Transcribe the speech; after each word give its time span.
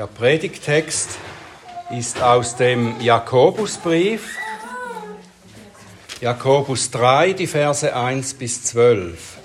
Der 0.00 0.06
Predigtext 0.06 1.18
ist 1.90 2.22
aus 2.22 2.56
dem 2.56 2.98
Jakobusbrief, 3.02 4.34
Jakobus 6.22 6.90
3, 6.90 7.34
die 7.34 7.46
Verse 7.46 7.94
1 7.94 8.32
bis 8.32 8.64
12. 8.64 9.36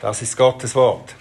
Das 0.00 0.22
ist 0.22 0.34
Gottes 0.38 0.74
Wort. 0.74 1.14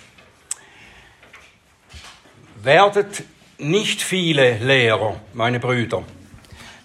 Werdet 2.63 3.23
nicht 3.57 4.01
viele 4.01 4.57
Lehrer, 4.59 5.19
meine 5.33 5.59
Brüder, 5.59 6.05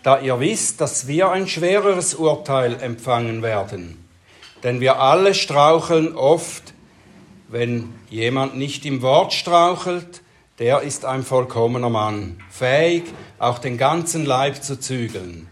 da 0.03 0.19
ihr 0.19 0.41
wisst, 0.41 0.81
dass 0.81 1.07
wir 1.07 1.31
ein 1.31 1.47
schwereres 1.47 2.15
Urteil 2.15 2.83
empfangen 2.83 3.43
werden. 3.43 4.06
Denn 4.63 4.81
wir 4.81 5.01
alle 5.01 5.35
straucheln 5.35 6.15
oft. 6.17 6.75
Wenn 7.49 7.95
jemand 8.11 8.57
nicht 8.57 8.85
im 8.87 9.03
Wort 9.03 9.33
strauchelt, 9.33 10.23
der 10.59 10.83
ist 10.83 11.05
ein 11.05 11.23
vollkommener 11.23 11.91
Mann, 11.91 12.43
fähig, 12.51 13.05
auch 13.39 13.59
den 13.59 13.79
ganzen 13.79 14.25
Leib 14.25 14.65
zu 14.65 14.81
zügeln. 14.81 15.49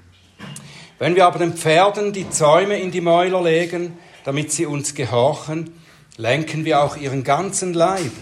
Wenn 0.98 1.14
wir 1.14 1.26
aber 1.26 1.38
den 1.38 1.52
Pferden 1.52 2.12
die 2.12 2.30
Zäume 2.30 2.78
in 2.78 2.90
die 2.90 3.00
Mäuler 3.00 3.42
legen, 3.42 3.98
damit 4.24 4.50
sie 4.50 4.66
uns 4.66 4.94
gehorchen, 4.94 5.74
lenken 6.16 6.64
wir 6.64 6.82
auch 6.82 6.96
ihren 6.96 7.22
ganzen 7.22 7.74
Leib. 7.74 8.12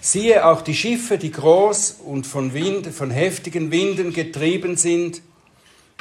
Siehe 0.00 0.46
auch 0.46 0.62
die 0.62 0.74
Schiffe, 0.74 1.18
die 1.18 1.32
groß 1.32 2.00
und 2.04 2.26
von, 2.26 2.54
Wind, 2.54 2.86
von 2.86 3.10
heftigen 3.10 3.70
Winden 3.70 4.12
getrieben 4.12 4.76
sind, 4.76 5.20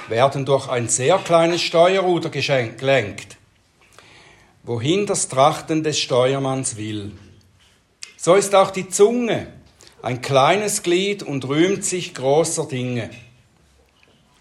werden 0.07 0.45
durch 0.45 0.69
ein 0.69 0.87
sehr 0.87 1.17
kleines 1.17 1.61
Steuerruder 1.61 2.29
gelenkt 2.29 3.37
wohin 4.65 5.05
das 5.05 5.27
Trachten 5.27 5.83
des 5.83 5.99
Steuermanns 5.99 6.75
will. 6.77 7.11
So 8.17 8.33
ist 8.33 8.55
auch 8.55 8.71
die 8.71 8.89
Zunge 8.89 9.47
ein 10.01 10.21
kleines 10.21 10.83
Glied 10.83 11.23
und 11.23 11.47
rühmt 11.47 11.85
sich 11.85 12.13
großer 12.13 12.67
Dinge. 12.67 13.09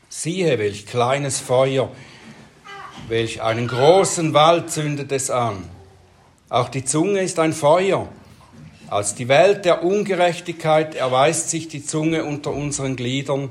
Siehe, 0.08 0.58
welch 0.58 0.86
kleines 0.86 1.40
Feuer, 1.40 1.90
welch 3.08 3.42
einen 3.42 3.68
großen 3.68 4.32
Wald 4.32 4.70
zündet 4.70 5.12
es 5.12 5.30
an. 5.30 5.64
Auch 6.48 6.68
die 6.68 6.84
Zunge 6.84 7.20
ist 7.20 7.38
ein 7.38 7.52
Feuer. 7.52 8.08
Als 8.88 9.14
die 9.14 9.28
Welt 9.28 9.64
der 9.64 9.82
Ungerechtigkeit 9.82 10.94
erweist 10.94 11.50
sich 11.50 11.68
die 11.68 11.84
Zunge 11.84 12.24
unter 12.24 12.52
unseren 12.52 12.96
Gliedern, 12.96 13.50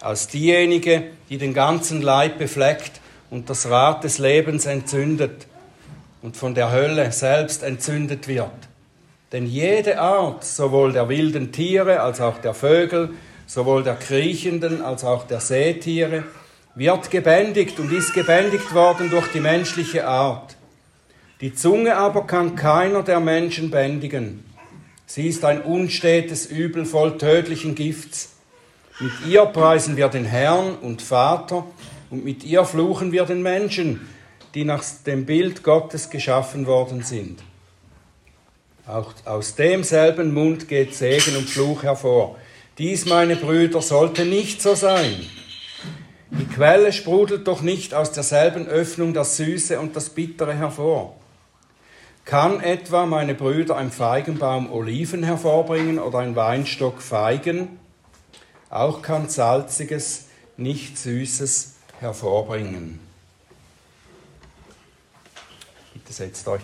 als 0.00 0.28
diejenige, 0.28 1.10
die 1.28 1.38
den 1.38 1.54
ganzen 1.54 2.02
Leib 2.02 2.38
befleckt 2.38 3.00
und 3.30 3.50
das 3.50 3.68
Rad 3.68 4.04
des 4.04 4.18
Lebens 4.18 4.66
entzündet 4.66 5.46
und 6.24 6.38
von 6.38 6.54
der 6.54 6.72
Hölle 6.72 7.12
selbst 7.12 7.62
entzündet 7.62 8.28
wird. 8.28 8.48
Denn 9.30 9.44
jede 9.44 10.00
Art, 10.00 10.42
sowohl 10.42 10.90
der 10.90 11.10
wilden 11.10 11.52
Tiere 11.52 12.00
als 12.00 12.18
auch 12.22 12.38
der 12.38 12.54
Vögel, 12.54 13.10
sowohl 13.46 13.82
der 13.82 13.96
kriechenden 13.96 14.80
als 14.80 15.04
auch 15.04 15.26
der 15.26 15.40
Seetiere, 15.40 16.24
wird 16.74 17.10
gebändigt 17.10 17.78
und 17.78 17.92
ist 17.92 18.14
gebändigt 18.14 18.74
worden 18.74 19.10
durch 19.10 19.28
die 19.32 19.40
menschliche 19.40 20.06
Art. 20.06 20.56
Die 21.42 21.54
Zunge 21.54 21.94
aber 21.94 22.26
kann 22.26 22.56
keiner 22.56 23.02
der 23.02 23.20
Menschen 23.20 23.70
bändigen. 23.70 24.44
Sie 25.04 25.28
ist 25.28 25.44
ein 25.44 25.60
unstetes 25.60 26.46
Übel 26.46 26.86
voll 26.86 27.18
tödlichen 27.18 27.74
Gifts. 27.74 28.30
Mit 28.98 29.12
ihr 29.28 29.44
preisen 29.44 29.98
wir 29.98 30.08
den 30.08 30.24
Herrn 30.24 30.74
und 30.76 31.02
Vater 31.02 31.66
und 32.08 32.24
mit 32.24 32.44
ihr 32.44 32.64
fluchen 32.64 33.12
wir 33.12 33.26
den 33.26 33.42
Menschen, 33.42 34.08
die 34.54 34.64
nach 34.64 34.84
dem 35.06 35.26
Bild 35.26 35.62
Gottes 35.62 36.10
geschaffen 36.10 36.66
worden 36.66 37.02
sind. 37.02 37.42
Auch 38.86 39.12
aus 39.24 39.54
demselben 39.54 40.34
Mund 40.34 40.68
geht 40.68 40.94
Segen 40.94 41.36
und 41.36 41.48
Fluch 41.48 41.82
hervor. 41.82 42.36
Dies, 42.78 43.06
meine 43.06 43.36
Brüder, 43.36 43.80
sollte 43.80 44.24
nicht 44.24 44.60
so 44.60 44.74
sein. 44.74 45.26
Die 46.30 46.46
Quelle 46.46 46.92
sprudelt 46.92 47.46
doch 47.46 47.62
nicht 47.62 47.94
aus 47.94 48.12
derselben 48.12 48.66
Öffnung 48.66 49.14
das 49.14 49.36
Süße 49.36 49.78
und 49.78 49.96
das 49.96 50.10
Bittere 50.10 50.54
hervor. 50.54 51.16
Kann 52.24 52.60
etwa, 52.60 53.06
meine 53.06 53.34
Brüder, 53.34 53.76
ein 53.76 53.90
Feigenbaum 53.90 54.72
Oliven 54.72 55.22
hervorbringen 55.22 55.98
oder 55.98 56.18
ein 56.18 56.36
Weinstock 56.36 57.00
Feigen? 57.00 57.78
Auch 58.70 59.02
kann 59.02 59.28
Salziges 59.28 60.26
nicht 60.56 60.98
Süßes 60.98 61.74
hervorbringen. 62.00 63.03
Setzt 66.14 66.46
euch. 66.46 66.62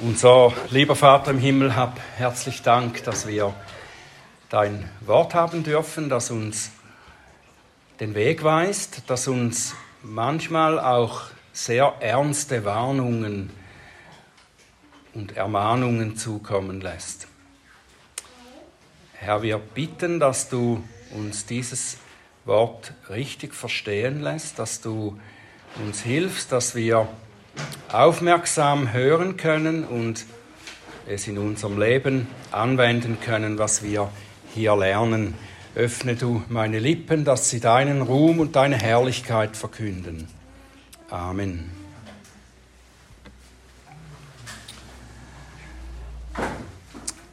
Unser 0.00 0.52
lieber 0.70 0.96
Vater 0.96 1.32
im 1.32 1.38
Himmel, 1.38 1.76
hab 1.76 2.00
herzlich 2.16 2.62
Dank, 2.62 3.04
dass 3.04 3.26
wir 3.26 3.54
dein 4.48 4.88
Wort 5.00 5.34
haben 5.34 5.64
dürfen, 5.64 6.08
das 6.08 6.30
uns 6.30 6.70
den 8.00 8.14
Weg 8.14 8.42
weist, 8.42 9.02
das 9.06 9.28
uns 9.28 9.74
manchmal 10.02 10.80
auch 10.80 11.22
sehr 11.52 11.94
ernste 12.00 12.64
Warnungen 12.64 13.50
und 15.12 15.36
Ermahnungen 15.36 16.16
zukommen 16.16 16.80
lässt. 16.80 17.28
Herr, 19.12 19.42
wir 19.42 19.58
bitten, 19.58 20.20
dass 20.20 20.48
du 20.48 20.82
uns 21.12 21.46
dieses 21.46 21.98
Wort 22.46 22.92
richtig 23.08 23.54
verstehen 23.54 24.22
lässt, 24.22 24.58
dass 24.58 24.80
du 24.80 25.18
uns 25.82 26.00
hilfst, 26.00 26.52
dass 26.52 26.74
wir 26.74 27.08
aufmerksam 27.90 28.92
hören 28.92 29.36
können 29.36 29.84
und 29.84 30.24
es 31.06 31.28
in 31.28 31.38
unserem 31.38 31.78
Leben 31.78 32.26
anwenden 32.50 33.18
können, 33.20 33.58
was 33.58 33.82
wir 33.82 34.10
hier 34.54 34.76
lernen. 34.76 35.34
Öffne 35.74 36.14
du 36.14 36.42
meine 36.48 36.78
Lippen, 36.78 37.24
dass 37.24 37.50
sie 37.50 37.60
deinen 37.60 38.02
Ruhm 38.02 38.38
und 38.38 38.56
deine 38.56 38.76
Herrlichkeit 38.76 39.56
verkünden. 39.56 40.28
Amen. 41.10 41.70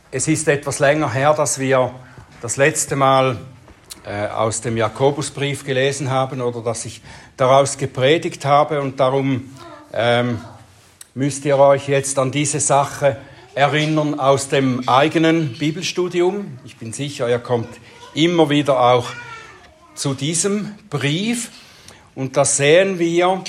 Es 0.10 0.28
ist 0.28 0.48
etwas 0.48 0.80
länger 0.80 1.14
her, 1.14 1.34
dass 1.34 1.60
wir 1.60 1.94
das 2.42 2.58
letzte 2.58 2.96
Mal 2.96 3.38
äh, 4.06 4.28
aus 4.28 4.62
dem 4.62 4.78
Jakobusbrief 4.78 5.64
gelesen 5.64 6.10
haben 6.10 6.42
oder 6.42 6.62
dass 6.62 6.86
ich 6.86 7.02
daraus 7.38 7.78
gepredigt 7.78 8.46
habe. 8.46 8.82
Und 8.82 9.00
darum 9.00 9.52
ähm, 9.94 10.42
müsst 11.14 11.46
ihr 11.46 11.58
euch 11.58 11.88
jetzt 11.88 12.18
an 12.18 12.32
diese 12.32 12.60
Sache 12.60 13.18
erinnern 13.54 14.20
aus 14.20 14.48
dem 14.48 14.88
eigenen 14.88 15.58
Bibelstudium. 15.58 16.58
Ich 16.64 16.78
bin 16.78 16.94
sicher, 16.94 17.30
ihr 17.30 17.40
kommt 17.40 17.70
immer 18.14 18.50
wieder 18.50 18.80
auch 18.80 19.08
zu 19.94 20.14
diesem 20.14 20.76
Brief. 20.90 21.52
Und 22.16 22.38
das 22.38 22.58
sehen 22.58 22.98
wir 22.98 23.44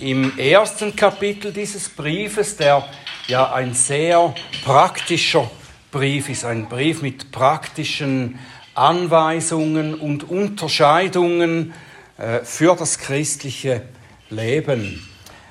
im 0.00 0.38
ersten 0.38 0.94
Kapitel 0.94 1.52
dieses 1.52 1.88
Briefes, 1.88 2.56
der 2.56 2.84
ja 3.26 3.52
ein 3.52 3.74
sehr 3.74 4.34
praktischer 4.64 5.50
Brief 5.90 6.28
ist, 6.28 6.44
ein 6.44 6.68
Brief 6.68 7.02
mit 7.02 7.32
praktischen 7.32 8.38
Anweisungen 8.78 9.94
und 9.94 10.30
Unterscheidungen 10.30 11.74
äh, 12.16 12.40
für 12.44 12.76
das 12.76 12.98
christliche 12.98 13.82
Leben. 14.30 15.06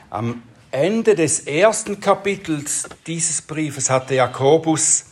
Am 0.10 0.44
Ende 0.72 1.16
des 1.16 1.42
ersten 1.42 2.00
Kapitels 2.00 2.88
dieses 3.06 3.42
Briefes 3.42 3.90
hatte 3.90 4.16
Jakobus 4.16 5.06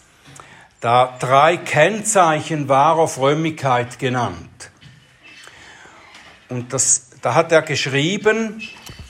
da 0.80 1.18
drei 1.20 1.58
Kennzeichen 1.58 2.70
wahrer 2.70 3.08
Frömmigkeit 3.08 4.00
genannt. 4.00 4.72
Und 6.50 6.74
das, 6.74 7.09
da 7.22 7.34
hat 7.34 7.52
er 7.52 7.64
geschrieben, 7.64 8.62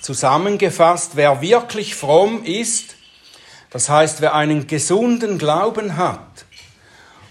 zusammengefasst, 0.01 1.15
wer 1.15 1.41
wirklich 1.41 1.95
fromm 1.95 2.43
ist, 2.43 2.95
das 3.71 3.89
heißt, 3.89 4.21
wer 4.21 4.33
einen 4.35 4.67
gesunden 4.67 5.37
Glauben 5.37 5.97
hat 5.97 6.45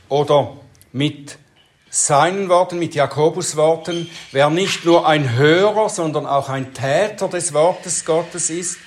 oder 0.08 0.58
mit 0.92 1.38
seinen 1.94 2.48
Worten, 2.48 2.80
mit 2.80 2.96
Jakobus 2.96 3.54
Worten, 3.54 4.10
wer 4.32 4.50
nicht 4.50 4.84
nur 4.84 5.06
ein 5.06 5.36
Hörer, 5.36 5.88
sondern 5.88 6.26
auch 6.26 6.48
ein 6.48 6.74
Täter 6.74 7.28
des 7.28 7.52
Wortes 7.54 8.04
Gottes 8.04 8.50
ist, 8.50 8.78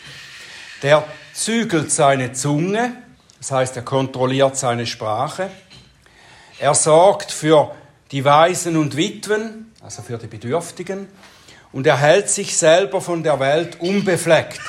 der 0.84 1.06
zügelt 1.34 1.90
seine 1.90 2.34
Zunge, 2.34 2.92
das 3.38 3.52
heißt, 3.52 3.78
er 3.78 3.84
kontrolliert 3.84 4.58
seine 4.58 4.86
Sprache, 4.86 5.50
er 6.60 6.74
sorgt 6.76 7.32
für 7.32 7.74
die 8.12 8.26
Waisen 8.26 8.76
und 8.76 8.98
Witwen, 8.98 9.74
also 9.82 10.02
für 10.02 10.18
die 10.18 10.28
Bedürftigen, 10.28 11.08
und 11.72 11.88
er 11.88 11.98
hält 11.98 12.30
sich 12.30 12.58
selber 12.58 13.00
von 13.00 13.24
der 13.24 13.40
Welt 13.40 13.80
unbefleckt. 13.80 14.60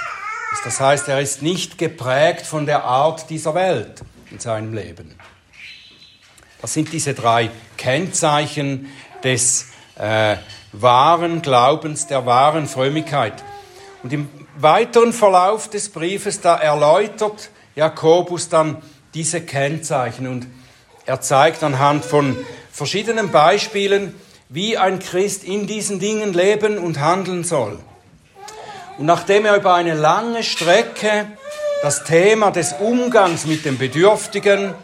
Das 0.62 0.79
heißt, 0.79 1.08
er 1.08 1.20
ist 1.20 1.43
nicht 1.43 1.76
geprägt 1.76 2.46
von 2.46 2.67
der 2.67 2.85
Art 2.85 3.31
dieser 3.31 3.55
Welt 3.55 4.02
in 4.31 4.38
seinem 4.38 4.75
Leben. 4.75 5.19
Das 6.60 6.72
sind 6.72 6.93
diese 6.93 7.14
drei 7.14 7.50
Kennzeichen 7.76 8.88
des 9.22 9.66
äh, 9.96 10.37
wahren 10.72 11.43
Glaubens, 11.43 12.06
der 12.06 12.26
wahren 12.26 12.66
Frömmigkeit. 12.66 13.44
Und 14.02 14.12
im 14.12 14.28
weiteren 14.56 15.12
Verlauf 15.12 15.70
des 15.70 15.88
Briefes, 15.88 16.40
da 16.40 16.56
erläutert 16.56 17.50
Jakobus 17.75 18.49
dann 18.49 18.82
diese 19.14 19.40
Kennzeichen 19.40 20.26
und 20.26 20.46
er 21.06 21.20
zeigt 21.20 21.62
anhand 21.62 22.05
von 22.05 22.37
verschiedenen 22.70 23.31
Beispielen, 23.31 24.14
wie 24.49 24.76
ein 24.76 24.99
Christ 24.99 25.44
in 25.44 25.66
diesen 25.66 26.00
Dingen 26.00 26.32
leben 26.32 26.78
und 26.78 27.00
handeln 27.00 27.44
soll. 27.44 27.78
Und 28.99 29.06
nachdem 29.06 29.46
er 29.46 29.56
über 29.56 29.75
eine 29.75 29.94
lange 29.94 30.43
Strecke 30.43 31.26
das 31.82 32.04
Thema 32.04 32.50
des 32.50 32.75
Umgangs 32.81 33.46
mit 33.46 33.64
dem 33.64 33.78
Bedürftigen, 33.78 34.75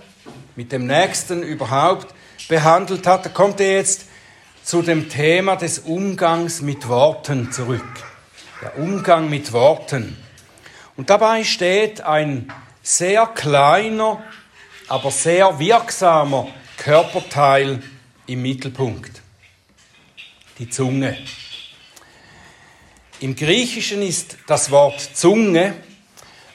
mit 0.57 0.73
dem 0.73 0.87
Nächsten 0.87 1.43
überhaupt 1.43 2.15
behandelt 2.49 3.07
hat, 3.07 3.35
kommt 3.35 3.61
er 3.61 3.73
jetzt 3.73 4.07
zu 4.63 4.83
dem 4.83 5.09
Thema 5.09 5.57
des 5.57 5.81
Umgangs 5.81 6.61
mit 6.63 6.89
Worten 6.89 7.53
zurück. 7.53 7.85
Der 8.63 8.79
Umgang 8.79 9.29
mit 9.29 9.53
Worten. 9.53 10.17
Und 10.97 11.11
dabei 11.11 11.45
steht 11.45 12.01
ein 12.01 12.53
sehr 12.83 13.27
kleiner, 13.27 14.23
aber 14.89 15.11
sehr 15.11 15.59
wirksamer 15.59 16.49
Körperteil 16.77 17.83
im 18.27 18.43
Mittelpunkt. 18.43 19.23
Die 20.59 20.71
Zunge. 20.71 21.19
Im 23.21 23.35
Griechischen 23.35 24.03
ist 24.03 24.37
das 24.47 24.71
Wort 24.71 25.01
Zunge 25.01 25.75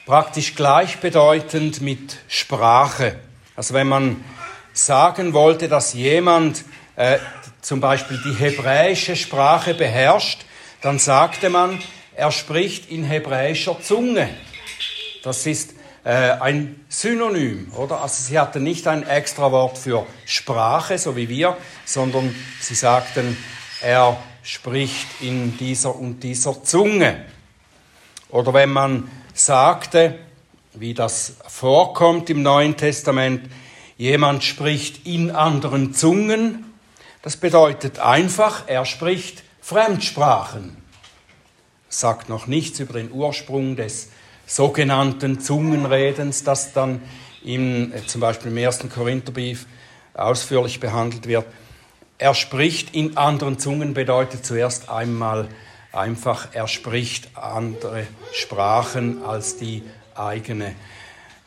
praktisch 0.06 0.54
gleichbedeutend 0.54 1.80
mit 1.80 2.16
Sprache. 2.28 3.18
Also 3.60 3.74
wenn 3.74 3.88
man 3.88 4.24
sagen 4.72 5.34
wollte, 5.34 5.68
dass 5.68 5.92
jemand 5.92 6.64
äh, 6.96 7.18
zum 7.60 7.78
Beispiel 7.82 8.18
die 8.24 8.32
hebräische 8.32 9.16
Sprache 9.16 9.74
beherrscht, 9.74 10.46
dann 10.80 10.98
sagte 10.98 11.50
man, 11.50 11.78
er 12.16 12.32
spricht 12.32 12.90
in 12.90 13.04
hebräischer 13.04 13.78
Zunge. 13.82 14.30
Das 15.22 15.44
ist 15.44 15.74
äh, 16.04 16.10
ein 16.40 16.82
Synonym, 16.88 17.70
oder? 17.76 18.00
Also 18.00 18.22
sie 18.22 18.38
hatten 18.38 18.62
nicht 18.62 18.86
ein 18.86 19.06
extra 19.06 19.52
Wort 19.52 19.76
für 19.76 20.06
Sprache, 20.24 20.96
so 20.96 21.14
wie 21.14 21.28
wir, 21.28 21.54
sondern 21.84 22.34
sie 22.60 22.74
sagten, 22.74 23.36
er 23.82 24.16
spricht 24.42 25.20
in 25.20 25.58
dieser 25.58 25.94
und 25.94 26.20
dieser 26.20 26.64
Zunge. 26.64 27.26
Oder 28.30 28.54
wenn 28.54 28.70
man 28.70 29.10
sagte, 29.34 30.18
wie 30.74 30.94
das 30.94 31.36
vorkommt 31.46 32.30
im 32.30 32.42
Neuen 32.42 32.76
Testament, 32.76 33.50
jemand 33.96 34.44
spricht 34.44 35.06
in 35.06 35.30
anderen 35.30 35.94
Zungen, 35.94 36.64
das 37.22 37.36
bedeutet 37.36 37.98
einfach, 37.98 38.64
er 38.66 38.86
spricht 38.86 39.42
Fremdsprachen. 39.60 40.76
Sagt 41.88 42.28
noch 42.28 42.46
nichts 42.46 42.80
über 42.80 42.94
den 42.94 43.12
Ursprung 43.12 43.76
des 43.76 44.08
sogenannten 44.46 45.40
Zungenredens, 45.40 46.44
das 46.44 46.72
dann 46.72 47.02
im, 47.44 47.92
äh, 47.92 48.06
zum 48.06 48.20
Beispiel 48.20 48.50
im 48.50 48.56
ersten 48.56 48.90
Korintherbrief 48.90 49.66
ausführlich 50.14 50.80
behandelt 50.80 51.26
wird. 51.26 51.46
Er 52.18 52.34
spricht 52.34 52.94
in 52.94 53.16
anderen 53.16 53.58
Zungen 53.58 53.94
bedeutet 53.94 54.44
zuerst 54.44 54.88
einmal 54.88 55.48
einfach, 55.92 56.48
er 56.52 56.68
spricht 56.68 57.36
andere 57.36 58.06
Sprachen 58.32 59.22
als 59.24 59.56
die 59.56 59.82
eigene. 60.20 60.74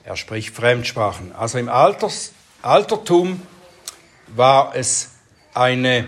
Er 0.03 0.17
spricht 0.17 0.53
Fremdsprachen. 0.55 1.33
Also 1.33 1.57
im 1.57 1.69
Alters, 1.69 2.33
Altertum 2.61 3.41
war 4.27 4.75
es 4.75 5.11
eine 5.53 6.07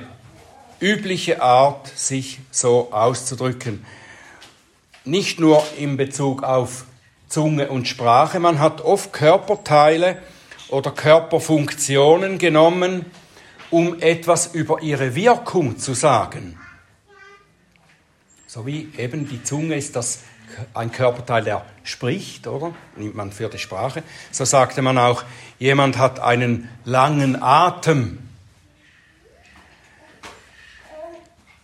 übliche 0.80 1.42
Art, 1.42 1.88
sich 1.88 2.40
so 2.52 2.92
auszudrücken. 2.92 3.86
Nicht 5.06 5.40
nur 5.40 5.64
in 5.78 5.98
Bezug 5.98 6.44
auf 6.44 6.86
Zunge 7.30 7.70
und 7.70 7.88
Sprache, 7.88 8.40
man 8.40 8.60
hat 8.60 8.82
oft 8.82 9.14
Körperteile 9.14 10.22
oder 10.70 10.92
Körperfunktionen 10.92 12.38
genommen, 12.38 13.06
um 13.70 14.00
etwas 14.02 14.54
über 14.54 14.82
ihre 14.82 15.16
Wirkung 15.16 15.78
zu 15.78 15.94
sagen. 15.94 16.60
So 18.48 18.66
wie 18.66 18.90
eben 18.98 19.28
die 19.28 19.44
Zunge 19.44 19.76
ist 19.76 19.96
das 19.96 20.20
ein 20.74 20.92
Körperteil, 20.92 21.44
der 21.44 21.66
spricht, 21.84 22.48
oder? 22.48 22.74
Nimmt 22.96 23.16
man 23.16 23.32
für 23.32 23.50
die 23.50 23.58
Sprache. 23.58 24.04
So 24.32 24.46
sagte 24.46 24.82
man 24.82 24.98
auch, 24.98 25.24
jemand 25.60 25.98
hat 25.98 26.20
einen 26.20 26.70
langen 26.84 27.42
Atem. 27.42 28.20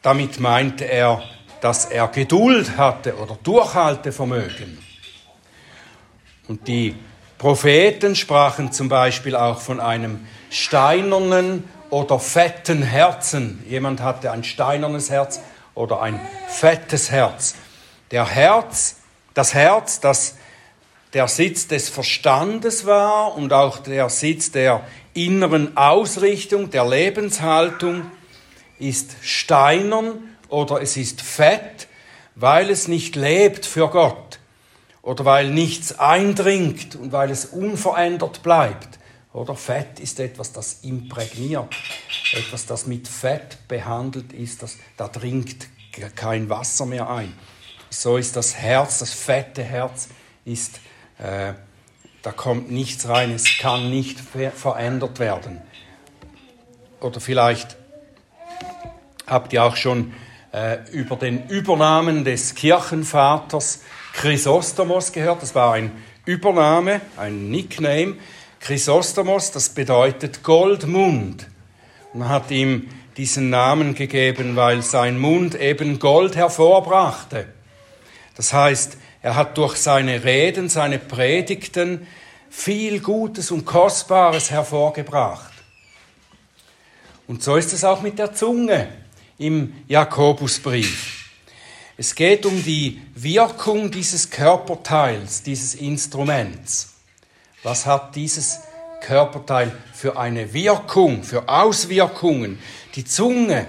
Damit 0.02 0.40
meinte 0.40 0.86
er, 0.86 1.22
dass 1.62 1.86
er 1.86 2.08
Geduld 2.08 2.78
hatte 2.78 3.18
oder 3.18 3.38
Durchhaltevermögen. 3.44 4.80
Und 6.48 6.68
die 6.68 6.96
Propheten 7.38 8.16
sprachen 8.16 8.72
zum 8.72 8.90
Beispiel 8.90 9.36
auch 9.36 9.62
von 9.62 9.80
einem 9.80 10.28
steinernen 10.50 11.64
oder 11.90 12.20
fetten 12.20 12.82
Herzen. 12.82 13.64
Jemand 13.68 14.02
hatte 14.02 14.32
ein 14.32 14.44
steinernes 14.44 15.10
Herz 15.10 15.40
oder 15.74 16.02
ein 16.02 16.20
fettes 16.48 17.12
Herz. 17.12 17.56
Der 18.12 18.28
Herz, 18.28 18.98
das 19.34 19.54
Herz, 19.54 20.00
das 20.00 20.36
der 21.14 21.28
Sitz 21.28 21.68
des 21.68 21.90
Verstandes 21.90 22.86
war 22.86 23.36
und 23.36 23.52
auch 23.52 23.80
der 23.80 24.10
Sitz 24.10 24.52
der 24.52 24.86
inneren 25.14 25.76
Ausrichtung, 25.76 26.70
der 26.70 26.88
Lebenshaltung, 26.88 28.10
ist 28.80 29.16
steinern 29.22 30.36
oder 30.50 30.82
es 30.82 30.98
ist 30.98 31.22
fett, 31.22 31.88
weil 32.36 32.70
es 32.70 32.88
nicht 32.88 33.16
lebt 33.16 33.66
für 33.66 33.90
Gott 33.90 34.40
oder 35.02 35.26
weil 35.26 35.50
nichts 35.50 36.00
eindringt 36.00 36.96
und 36.96 37.12
weil 37.12 37.30
es 37.30 37.46
unverändert 37.46 38.44
bleibt. 38.44 39.00
Oder 39.34 39.56
Fett 39.56 40.00
ist 40.00 40.20
etwas, 40.20 40.52
das 40.52 40.80
imprägniert, 40.82 41.74
etwas, 42.34 42.66
das 42.66 42.86
mit 42.86 43.08
Fett 43.08 43.68
behandelt 43.70 44.34
ist, 44.34 44.62
das, 44.62 44.78
da 44.98 45.08
dringt 45.08 45.68
kein 46.16 46.50
Wasser 46.50 46.86
mehr 46.86 47.10
ein. 47.10 47.34
So 47.94 48.16
ist 48.16 48.38
das 48.38 48.56
Herz, 48.56 49.00
das 49.00 49.12
fette 49.12 49.64
Herz 49.64 50.08
ist, 50.46 50.80
äh, 51.20 51.52
da 52.22 52.32
kommt 52.32 52.72
nichts 52.72 53.10
rein, 53.10 53.32
es 53.32 53.58
kann 53.58 53.90
nicht 53.90 54.18
verändert 54.22 55.20
werden. 55.20 55.62
Oder 57.02 57.20
vielleicht 57.20 57.76
habt 59.28 59.52
ihr 59.52 59.64
auch 59.66 59.76
schon 59.76 60.14
äh, 60.54 60.78
über 60.92 61.18
den 61.18 61.50
Übernamen 61.50 62.24
des 62.24 62.56
Kirchenvaters 62.56 63.82
Chrysostomos 64.14 65.12
gehört. 65.12 65.42
Das 65.42 65.54
war 65.54 65.74
ein 65.74 65.92
Übername, 66.24 67.02
ein 67.18 67.52
Nickname. 67.52 68.16
Chrysostomos, 68.62 69.52
das 69.52 69.68
bedeutet 69.68 70.44
Goldmund. 70.44 71.46
Man 72.14 72.30
hat 72.30 72.52
ihm 72.52 72.88
diesen 73.18 73.50
Namen 73.50 73.96
gegeben, 73.96 74.56
weil 74.56 74.82
sein 74.82 75.20
Mund 75.20 75.56
eben 75.56 76.00
Gold 76.00 76.38
hervorbrachte. 76.38 77.48
Das 78.36 78.54
heißt, 78.54 78.98
er 79.22 79.36
hat 79.36 79.58
durch 79.58 79.78
seine 79.78 80.24
Reden, 80.24 80.70
seine 80.70 81.00
Predigten 81.00 82.08
viel 82.50 83.00
Gutes 83.00 83.52
und 83.52 83.66
Kostbares 83.66 84.52
hervorgebracht. 84.52 85.52
Und 87.28 87.44
so 87.44 87.56
ist 87.56 87.72
es 87.72 87.84
auch 87.84 88.02
mit 88.02 88.20
der 88.20 88.34
Zunge 88.34 88.90
im 89.38 89.74
Jakobusbrief. 89.88 91.30
Es 91.98 92.16
geht 92.16 92.46
um 92.46 92.64
die 92.64 93.02
Wirkung 93.16 93.92
dieses 93.92 94.30
Körperteils, 94.30 95.44
dieses 95.44 95.76
Instruments. 95.76 96.96
Was 97.64 97.86
hat 97.86 98.16
dieses 98.16 98.60
Körperteil 99.02 99.72
für 99.94 100.18
eine 100.18 100.54
Wirkung, 100.54 101.24
für 101.24 101.48
Auswirkungen? 101.48 102.60
Die 102.96 103.06
Zunge 103.06 103.68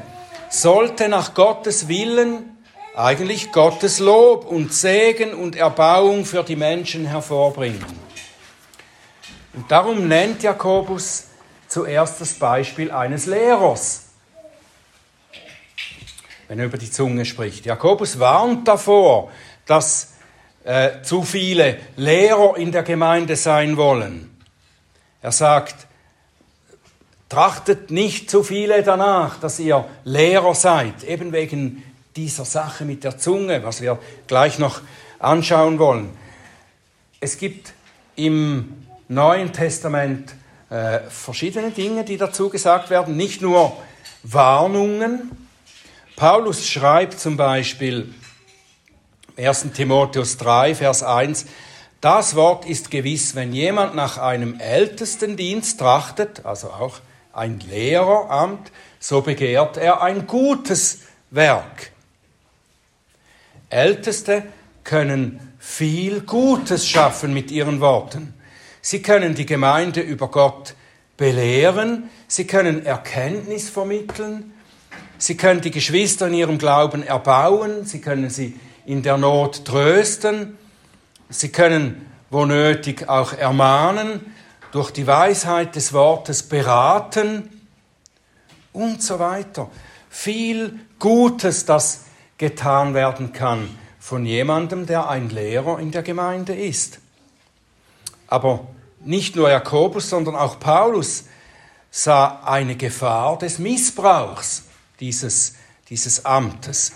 sollte 0.49 1.09
nach 1.09 1.35
Gottes 1.35 1.89
Willen 1.89 2.52
eigentlich 2.95 3.53
Gottes 3.53 3.99
Lob 3.99 4.45
und 4.45 4.73
Segen 4.73 5.35
und 5.35 5.57
Erbauung 5.57 6.25
für 6.25 6.43
die 6.43 6.57
Menschen 6.57 7.07
hervorbringen. 7.07 7.85
Und 9.55 9.71
darum 9.71 10.09
nennt 10.09 10.43
Jakobus 10.43 11.29
zuerst 11.69 12.21
das 12.21 12.35
Beispiel 12.35 12.91
eines 12.91 13.27
Lehrers 13.27 14.13
wenn 16.53 16.59
er 16.59 16.67
über 16.67 16.77
die 16.77 16.91
Zunge 16.91 17.25
spricht. 17.25 17.65
Jakobus 17.65 18.19
warnt 18.19 18.69
davor, 18.69 19.31
dass 19.65 20.13
äh, 20.65 21.01
zu 21.01 21.23
viele 21.23 21.79
Lehrer 21.97 22.59
in 22.59 22.73
der 22.73 22.83
Gemeinde 22.83 23.37
sein 23.37 23.79
wollen. 23.79 24.37
Er 25.23 25.33
sagt, 25.33 25.87
trachtet 27.31 27.91
nicht 27.91 28.31
zu 28.31 28.43
viele 28.43 28.83
danach, 28.83 29.41
dass 29.41 29.59
ihr 29.61 29.89
Lehrer 30.05 30.55
seid, 30.55 31.05
eben 31.05 31.33
wegen 31.33 31.83
dieser 32.17 32.45
Sache 32.45 32.85
mit 32.85 33.05
der 33.05 33.19
Zunge, 33.19 33.65
was 33.65 33.81
wir 33.81 33.99
gleich 34.27 34.59
noch 34.59 34.81
anschauen 35.19 35.79
wollen. 35.79 36.11
Es 37.21 37.39
gibt 37.39 37.73
im 38.17 38.87
Neuen 39.09 39.53
Testament 39.53 40.35
äh, 40.71 41.01
verschiedene 41.09 41.71
Dinge, 41.71 42.05
die 42.05 42.17
dazu 42.17 42.49
gesagt 42.49 42.91
werden, 42.91 43.17
nicht 43.17 43.43
nur 43.43 43.77
Warnungen, 44.23 45.31
Paulus 46.17 46.69
schreibt 46.69 47.19
zum 47.19 47.37
Beispiel 47.37 48.15
1. 49.37 49.73
Timotheus 49.73 50.37
3, 50.37 50.75
Vers 50.75 51.03
1, 51.03 51.47
das 52.01 52.35
Wort 52.35 52.67
ist 52.67 52.91
gewiss, 52.91 53.35
wenn 53.35 53.53
jemand 53.53 53.95
nach 53.95 54.19
einem 54.19 54.59
Ältestendienst 54.61 55.81
trachtet, 55.81 56.45
also 56.45 56.69
auch 56.69 56.99
ein 57.33 57.61
Lehreramt, 57.61 58.71
so 59.01 59.23
begehrt 59.23 59.79
er 59.79 60.03
ein 60.03 60.27
gutes 60.27 61.01
Werk. 61.31 61.92
Älteste 63.73 64.45
können 64.85 65.55
viel 65.59 66.21
Gutes 66.23 66.89
schaffen 66.89 67.33
mit 67.33 67.51
ihren 67.51 67.81
Worten. 67.81 68.35
Sie 68.81 69.03
können 69.03 69.35
die 69.35 69.47
Gemeinde 69.47 70.01
über 70.01 70.29
Gott 70.29 70.75
belehren, 71.17 72.11
sie 72.27 72.47
können 72.47 72.85
Erkenntnis 72.85 73.71
vermitteln, 73.71 74.53
sie 75.19 75.37
können 75.37 75.61
die 75.61 75.71
Geschwister 75.71 76.27
in 76.27 76.35
ihrem 76.35 76.59
Glauben 76.59 77.03
erbauen, 77.03 77.85
sie 77.85 78.01
können 78.01 78.29
sie 78.29 78.59
in 78.87 79.03
der 79.03 79.19
Not 79.19 79.65
trösten, 79.65 80.59
Sie 81.33 81.49
können, 81.49 82.07
wo 82.29 82.45
nötig, 82.45 83.09
auch 83.09 83.33
ermahnen, 83.33 84.35
durch 84.71 84.91
die 84.91 85.07
Weisheit 85.07 85.75
des 85.77 85.93
Wortes 85.95 86.43
beraten 86.43 87.49
und 88.73 89.03
so 89.03 89.19
weiter. 89.19 89.71
Viel 90.11 90.79
Gutes, 90.99 91.65
das 91.65 92.05
getan 92.43 92.93
werden 92.93 93.33
kann 93.33 93.71
von 94.01 94.27
jemandem, 94.27 94.85
der 94.85 95.09
ein 95.09 95.31
Lehrer 95.31 95.79
in 95.79 95.93
der 95.93 96.03
Gemeinde 96.03 96.53
ist. 96.57 96.99
Aber 98.27 98.67
nicht 99.05 99.37
nur 99.37 99.49
Jakobus, 99.49 100.11
sondern 100.11 100.35
auch 100.35 100.59
Paulus 100.59 101.27
sah 101.93 102.41
eine 102.45 102.75
Gefahr 102.75 103.39
des 103.39 103.61
Missbrauchs 103.61 104.65
dieses, 104.99 105.55
dieses 105.89 106.25
Amtes. 106.25 106.95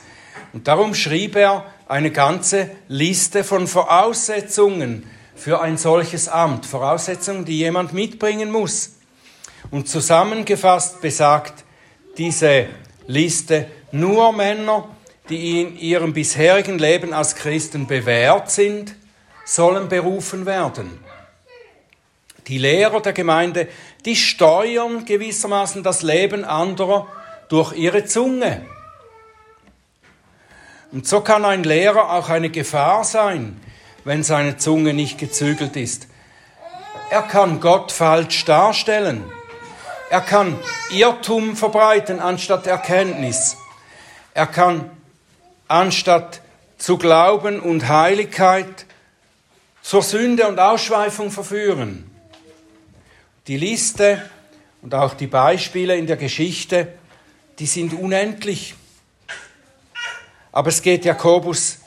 Und 0.53 0.67
darum 0.67 0.97
schrieb 0.97 1.37
er 1.37 1.65
eine 1.87 2.11
ganze 2.11 2.69
Liste 2.89 3.45
von 3.45 3.69
Voraussetzungen 3.69 5.09
für 5.37 5.61
ein 5.61 5.79
solches 5.79 6.27
Amt, 6.27 6.67
Voraussetzungen, 6.67 7.45
die 7.45 7.59
jemand 7.59 7.93
mitbringen 7.93 8.51
muss. 8.51 8.97
Und 9.71 9.89
zusammengefasst 9.89 11.01
besagt 11.01 11.63
diese 12.19 12.67
Liste 13.07 13.69
nur 13.93 14.33
Männer, 14.33 14.89
die 15.29 15.61
in 15.61 15.79
ihrem 15.79 16.13
bisherigen 16.13 16.79
Leben 16.79 17.13
als 17.13 17.35
Christen 17.35 17.87
bewährt 17.87 18.51
sind, 18.51 18.95
sollen 19.45 19.89
berufen 19.89 20.47
werden. 20.47 20.99
Die 22.47 22.59
Lehrer 22.59 23.01
der 23.01 23.13
Gemeinde, 23.13 23.69
die 24.05 24.15
steuern 24.15 25.05
gewissermaßen 25.05 25.83
das 25.83 26.03
Leben 26.03 26.45
anderer 26.45 27.09
durch 27.49 27.73
ihre 27.73 28.05
Zunge. 28.05 28.65
Und 30.93 31.07
so 31.07 31.21
kann 31.21 31.45
ein 31.45 31.65
Lehrer 31.65 32.13
auch 32.13 32.29
eine 32.29 32.51
Gefahr 32.51 33.03
sein, 33.05 33.61
wenn 34.05 34.23
seine 34.23 34.57
Zunge 34.57 34.95
nicht 34.95 35.19
gezügelt 35.19 35.77
ist. 35.77 36.07
Er 37.11 37.23
kann 37.23 37.61
Gott 37.61 37.91
falsch 37.91 38.45
darstellen. 38.45 39.25
Er 40.11 40.21
kann 40.21 40.57
Irrtum 40.93 41.57
verbreiten 41.57 42.21
anstatt 42.21 42.69
Erkenntnis. 42.69 43.57
Er 44.35 44.47
kann 44.47 44.91
anstatt 45.69 46.41
zu 46.79 46.99
Glauben 46.99 47.61
und 47.61 47.89
Heiligkeit 47.89 48.87
zur 49.83 50.03
Sünde 50.03 50.47
und 50.49 50.59
Ausschweifung 50.59 51.31
verführen. 51.31 52.11
Die 53.47 53.57
Liste 53.57 54.29
und 54.83 54.95
auch 54.95 55.15
die 55.15 55.27
Beispiele 55.27 55.97
in 55.97 56.07
der 56.07 56.17
Geschichte, 56.17 56.89
die 57.59 57.67
sind 57.67 57.95
unendlich. 57.95 58.75
Aber 60.53 60.69
es 60.69 60.83
geht 60.83 61.05
Jakobus 61.05 61.79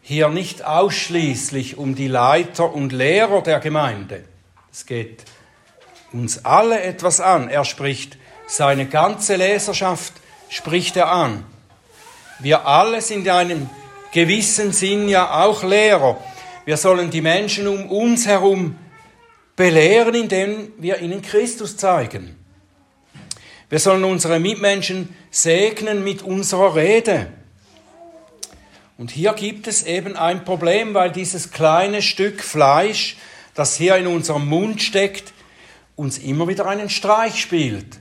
hier 0.00 0.28
nicht 0.28 0.64
ausschließlich 0.64 1.76
um 1.76 1.94
die 1.94 2.08
Leiter 2.08 2.72
und 2.72 2.92
Lehrer 2.92 3.42
der 3.42 3.60
Gemeinde. 3.60 4.24
Es 4.72 4.86
geht 4.86 5.24
uns 6.12 6.44
alle 6.44 6.80
etwas 6.82 7.20
an. 7.20 7.48
Er 7.48 7.64
spricht 7.64 8.16
seine 8.46 8.86
ganze 8.86 9.36
Leserschaft, 9.36 10.12
spricht 10.48 10.96
er 10.96 11.10
an. 11.10 11.44
Wir 12.38 12.66
alle 12.66 13.00
sind 13.00 13.26
in 13.26 13.30
einem 13.30 13.70
gewissen 14.12 14.72
Sinn 14.72 15.08
ja 15.08 15.42
auch 15.44 15.62
Lehrer. 15.62 16.22
Wir 16.64 16.76
sollen 16.76 17.10
die 17.10 17.20
Menschen 17.20 17.66
um 17.66 17.90
uns 17.90 18.26
herum 18.26 18.76
belehren, 19.56 20.14
indem 20.14 20.72
wir 20.78 20.98
ihnen 20.98 21.22
Christus 21.22 21.76
zeigen. 21.76 22.36
Wir 23.68 23.78
sollen 23.78 24.04
unsere 24.04 24.38
Mitmenschen 24.38 25.14
segnen 25.30 26.04
mit 26.04 26.22
unserer 26.22 26.76
Rede. 26.76 27.28
Und 28.98 29.10
hier 29.10 29.32
gibt 29.32 29.66
es 29.66 29.82
eben 29.82 30.16
ein 30.16 30.44
Problem, 30.44 30.94
weil 30.94 31.10
dieses 31.10 31.50
kleine 31.50 32.00
Stück 32.00 32.42
Fleisch, 32.42 33.16
das 33.54 33.76
hier 33.76 33.96
in 33.96 34.06
unserem 34.06 34.46
Mund 34.46 34.82
steckt, 34.82 35.32
uns 35.96 36.18
immer 36.18 36.48
wieder 36.48 36.66
einen 36.66 36.90
Streich 36.90 37.40
spielt. 37.40 37.98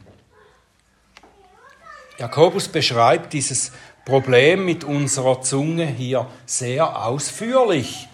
Jakobus 2.17 2.67
beschreibt 2.67 3.33
dieses 3.33 3.71
Problem 4.05 4.65
mit 4.65 4.83
unserer 4.83 5.41
Zunge 5.41 5.87
hier 5.87 6.27
sehr 6.45 7.03
ausführlich. 7.05 8.07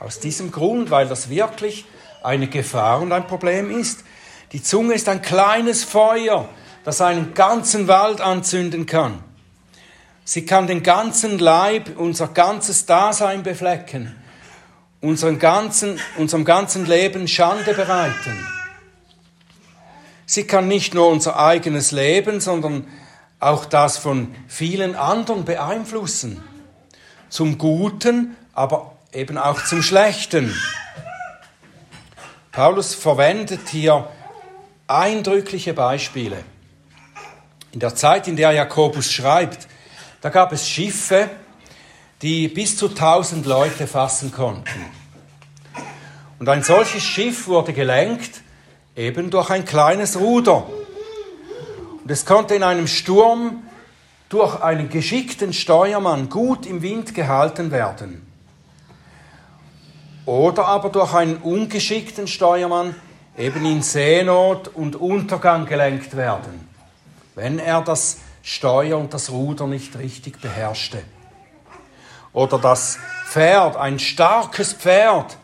Aus 0.00 0.18
diesem 0.18 0.50
Grund, 0.50 0.90
weil 0.90 1.06
das 1.06 1.30
wirklich 1.30 1.86
eine 2.24 2.48
Gefahr 2.48 3.00
und 3.00 3.12
ein 3.12 3.28
Problem 3.28 3.70
ist. 3.70 4.02
Die 4.50 4.60
Zunge 4.60 4.94
ist 4.94 5.08
ein 5.08 5.22
kleines 5.22 5.84
Feuer, 5.84 6.48
das 6.84 7.00
einen 7.00 7.34
ganzen 7.34 7.86
Wald 7.86 8.20
anzünden 8.20 8.86
kann. 8.86 9.22
Sie 10.24 10.44
kann 10.44 10.66
den 10.66 10.82
ganzen 10.82 11.38
Leib, 11.38 11.96
unser 11.96 12.26
ganzes 12.26 12.84
Dasein 12.84 13.44
beflecken, 13.44 14.16
unseren 15.00 15.38
ganzen, 15.38 16.00
unserem 16.16 16.44
ganzen 16.44 16.84
Leben 16.84 17.28
Schande 17.28 17.74
bereiten. 17.74 18.44
Sie 20.26 20.48
kann 20.48 20.66
nicht 20.66 20.94
nur 20.94 21.06
unser 21.06 21.38
eigenes 21.38 21.92
Leben, 21.92 22.40
sondern 22.40 22.88
auch 23.40 23.64
das 23.64 23.98
von 23.98 24.34
vielen 24.48 24.94
anderen 24.94 25.44
beeinflussen. 25.44 26.42
Zum 27.28 27.58
Guten, 27.58 28.36
aber 28.54 28.96
eben 29.12 29.36
auch 29.38 29.62
zum 29.64 29.82
Schlechten. 29.82 30.54
Paulus 32.52 32.94
verwendet 32.94 33.68
hier 33.68 34.08
eindrückliche 34.86 35.74
Beispiele. 35.74 36.44
In 37.72 37.80
der 37.80 37.94
Zeit, 37.94 38.28
in 38.28 38.36
der 38.36 38.52
Jakobus 38.52 39.12
schreibt, 39.12 39.68
da 40.22 40.30
gab 40.30 40.52
es 40.52 40.66
Schiffe, 40.66 41.28
die 42.22 42.48
bis 42.48 42.76
zu 42.78 42.88
1000 42.88 43.44
Leute 43.44 43.86
fassen 43.86 44.32
konnten. 44.32 44.86
Und 46.38 46.48
ein 46.48 46.62
solches 46.62 47.02
Schiff 47.02 47.46
wurde 47.48 47.72
gelenkt 47.72 48.42
eben 48.94 49.30
durch 49.30 49.50
ein 49.50 49.64
kleines 49.64 50.18
Ruder. 50.18 50.66
Und 52.06 52.12
es 52.12 52.24
konnte 52.24 52.54
in 52.54 52.62
einem 52.62 52.86
Sturm 52.86 53.64
durch 54.28 54.62
einen 54.62 54.88
geschickten 54.88 55.52
Steuermann 55.52 56.28
gut 56.28 56.64
im 56.64 56.80
Wind 56.80 57.16
gehalten 57.16 57.72
werden. 57.72 58.24
Oder 60.24 60.66
aber 60.66 60.90
durch 60.90 61.14
einen 61.14 61.38
ungeschickten 61.38 62.28
Steuermann 62.28 62.94
eben 63.36 63.66
in 63.66 63.82
Seenot 63.82 64.68
und 64.68 64.94
Untergang 64.94 65.66
gelenkt 65.66 66.16
werden, 66.16 66.68
wenn 67.34 67.58
er 67.58 67.82
das 67.82 68.18
Steuer 68.40 68.98
und 68.98 69.12
das 69.12 69.32
Ruder 69.32 69.66
nicht 69.66 69.98
richtig 69.98 70.40
beherrschte. 70.40 71.02
Oder 72.32 72.60
das 72.60 73.00
Pferd, 73.28 73.74
ein 73.74 73.98
starkes 73.98 74.74
Pferd, 74.74 75.36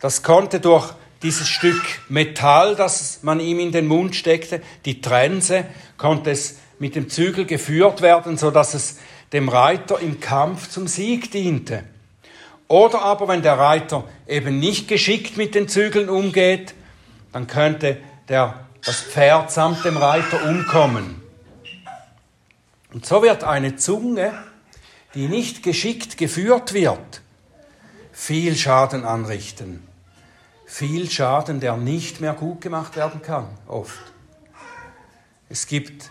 das 0.00 0.22
konnte 0.22 0.60
durch 0.60 0.92
dieses 1.22 1.48
Stück 1.48 1.82
Metall, 2.08 2.76
das 2.76 3.20
man 3.22 3.40
ihm 3.40 3.58
in 3.58 3.72
den 3.72 3.86
Mund 3.86 4.14
steckte, 4.14 4.62
die 4.84 5.00
Trense, 5.00 5.64
konnte 5.96 6.30
es 6.30 6.56
mit 6.78 6.94
dem 6.94 7.08
Zügel 7.08 7.46
geführt 7.46 8.02
werden, 8.02 8.36
so 8.36 8.50
dass 8.50 8.74
es 8.74 8.98
dem 9.32 9.48
Reiter 9.48 9.98
im 10.00 10.20
Kampf 10.20 10.68
zum 10.68 10.86
Sieg 10.86 11.30
diente. 11.30 11.84
Oder 12.68 13.02
aber 13.02 13.28
wenn 13.28 13.42
der 13.42 13.58
Reiter 13.58 14.04
eben 14.26 14.58
nicht 14.58 14.88
geschickt 14.88 15.36
mit 15.36 15.54
den 15.54 15.68
Zügeln 15.68 16.08
umgeht, 16.08 16.74
dann 17.32 17.46
könnte 17.46 17.98
der, 18.28 18.66
das 18.84 19.00
Pferd 19.00 19.50
samt 19.50 19.84
dem 19.84 19.96
Reiter 19.96 20.44
umkommen. 20.48 21.22
Und 22.92 23.06
so 23.06 23.22
wird 23.22 23.44
eine 23.44 23.76
Zunge, 23.76 24.32
die 25.14 25.28
nicht 25.28 25.62
geschickt 25.62 26.18
geführt 26.18 26.72
wird, 26.72 27.20
viel 28.12 28.56
Schaden 28.56 29.04
anrichten. 29.04 29.85
Viel 30.66 31.10
Schaden, 31.10 31.60
der 31.60 31.76
nicht 31.76 32.20
mehr 32.20 32.34
gut 32.34 32.60
gemacht 32.60 32.96
werden 32.96 33.22
kann, 33.22 33.46
oft. 33.66 33.98
Es 35.48 35.66
gibt 35.66 36.10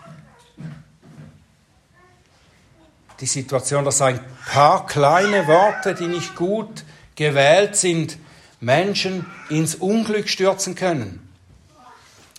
die 3.20 3.26
Situation, 3.26 3.84
dass 3.84 4.02
ein 4.02 4.20
paar 4.50 4.86
kleine 4.86 5.46
Worte, 5.46 5.94
die 5.94 6.06
nicht 6.06 6.34
gut 6.36 6.84
gewählt 7.14 7.76
sind, 7.76 8.18
Menschen 8.60 9.26
ins 9.50 9.74
Unglück 9.74 10.28
stürzen 10.28 10.74
können. 10.74 11.28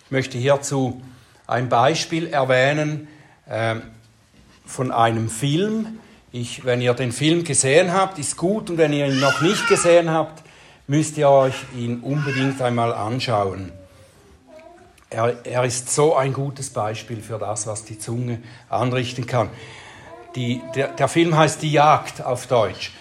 Ich 0.06 0.12
möchte 0.12 0.38
hierzu 0.38 1.02
ein 1.46 1.70
Beispiel 1.70 2.28
erwähnen. 2.28 3.08
Ähm, 3.50 3.84
von 4.68 4.92
einem 4.92 5.30
Film, 5.30 6.00
Ich, 6.32 6.66
wenn 6.66 6.82
ihr 6.82 6.94
den 6.94 7.14
Film 7.14 7.46
gesehen 7.46 7.94
habt, 7.94 8.20
ist 8.20 8.36
gut 8.36 8.70
und 8.70 8.78
wenn 8.78 8.92
ihr 8.92 9.08
ihn 9.08 9.20
noch 9.20 9.42
nicht 9.42 9.68
gesehen 9.68 10.10
habt, 10.10 10.44
müsst 10.88 11.18
ihr 11.18 11.30
euch 11.30 11.56
ihn 11.76 12.00
unbedingt 12.00 12.62
einmal 12.62 12.94
anschauen. 12.94 13.72
Er, 15.10 15.46
er 15.46 15.64
ist 15.64 15.94
so 15.94 16.16
ein 16.16 16.34
gutes 16.34 16.70
Beispiel 16.70 17.22
für 17.22 17.38
das, 17.38 17.68
was 17.68 17.86
die 17.86 18.00
Zunge 18.00 18.40
anrichten 18.70 19.26
kann. 19.26 19.50
Die, 20.36 20.62
der, 20.76 20.90
der, 20.90 21.08
Film 21.08 21.36
heißt 21.36 21.62
Die 21.62 21.72
Jagd 21.72 22.22
auf 22.22 22.48
Deutsch. 22.48 22.92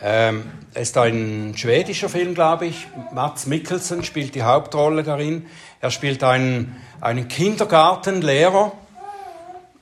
Ähm, 0.00 0.50
ist 0.74 0.96
ein 0.98 1.54
schwedischer 1.56 2.08
Film, 2.08 2.34
glaube 2.34 2.66
ich. 2.66 2.88
Mats 3.12 3.46
Mikkelsen 3.46 4.02
spielt 4.02 4.34
die 4.34 4.42
Hauptrolle 4.42 5.02
darin. 5.02 5.46
Er 5.80 5.90
spielt 5.90 6.24
einen, 6.24 6.76
einen 7.00 7.28
Kindergartenlehrer 7.28 8.72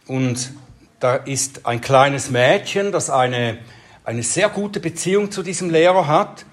und 0.06 0.52
da 0.98 1.14
ist 1.14 1.66
ein 1.66 1.80
kleines 1.80 2.30
Mädchen, 2.30 2.92
das 2.92 3.10
eine, 3.10 3.58
eine 4.04 4.22
sehr 4.22 4.48
gute 4.48 4.80
Beziehung 4.80 5.30
zu 5.30 5.42
diesem 5.42 5.70
Lehrer 5.70 6.06
hat. 6.06 6.44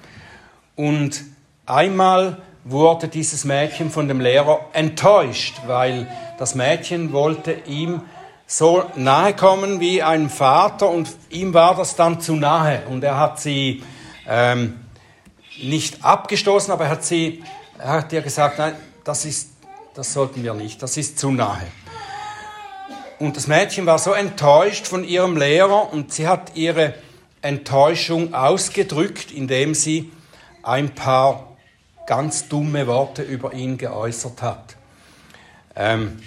Und 0.78 1.24
einmal 1.66 2.38
wurde 2.64 3.08
dieses 3.08 3.46
Mädchen 3.46 3.90
von 3.90 4.08
dem 4.08 4.22
Lehrer 4.22 4.68
enttäuscht, 4.74 5.56
weil 5.66 6.08
das 6.38 6.54
Mädchen 6.54 7.12
wollte 7.12 7.52
ihm 7.66 8.02
so 8.46 8.86
nahe 8.96 9.34
kommen 9.34 9.80
wie 9.80 10.04
einem 10.04 10.30
Vater 10.30 10.90
und 10.90 11.10
ihm 11.30 11.54
war 11.54 11.76
das 11.76 11.96
dann 11.96 12.22
zu 12.22 12.36
nahe 12.36 12.84
und 12.88 13.04
er 13.04 13.18
hat 13.20 13.40
sie 13.40 13.84
ähm, 14.28 14.80
nicht 15.62 16.06
abgestoßen, 16.06 16.72
aber 16.72 16.86
er 16.86 16.92
hat 16.92 17.04
sie, 17.04 17.44
er 17.80 17.90
hat 17.90 18.14
ihr 18.14 18.22
gesagt, 18.22 18.60
nein, 18.60 18.76
das 19.04 19.26
ist, 19.26 19.50
das 19.96 20.14
sollten 20.14 20.44
wir 20.44 20.54
nicht, 20.54 20.82
das 20.84 20.96
ist 20.96 21.18
zu 21.18 21.32
nahe. 21.32 21.66
Und 23.20 23.36
das 23.36 23.48
Mädchen 23.48 23.88
war 23.88 23.98
so 23.98 24.12
enttäuscht 24.12 24.86
von 24.86 25.04
ihrem 25.04 25.38
Lehrer 25.38 25.92
und 25.92 26.14
sie 26.14 26.28
hat 26.28 26.56
ihre 26.56 26.94
Enttäuschung 27.42 28.36
ausgedrückt, 28.36 29.32
indem 29.32 29.74
sie 29.74 30.12
ein 30.68 30.94
paar 30.94 31.58
ganz 32.08 32.50
dumme 32.50 32.88
Worte 32.88 33.22
über 33.22 33.54
ihn 33.54 33.78
geäußert 33.78 34.42
hat. 34.42 34.76
Ähm, 35.76 36.20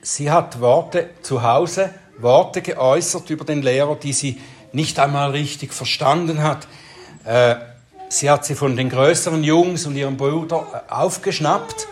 sie 0.00 0.30
hat 0.30 0.60
Worte 0.60 1.10
zu 1.20 1.42
Hause, 1.42 1.90
Worte 2.18 2.62
geäußert 2.62 3.28
über 3.28 3.44
den 3.44 3.62
Lehrer, 3.62 3.96
die 3.96 4.14
sie 4.14 4.40
nicht 4.72 4.98
einmal 4.98 5.32
richtig 5.32 5.74
verstanden 5.74 6.42
hat. 6.42 6.66
Äh, 7.24 7.56
sie 8.08 8.30
hat 8.30 8.46
sie 8.46 8.54
von 8.54 8.76
den 8.76 8.88
größeren 8.88 9.44
Jungs 9.44 9.84
und 9.86 9.94
ihrem 9.94 10.16
Bruder 10.16 10.84
äh, 10.88 10.92
aufgeschnappt 10.92 11.88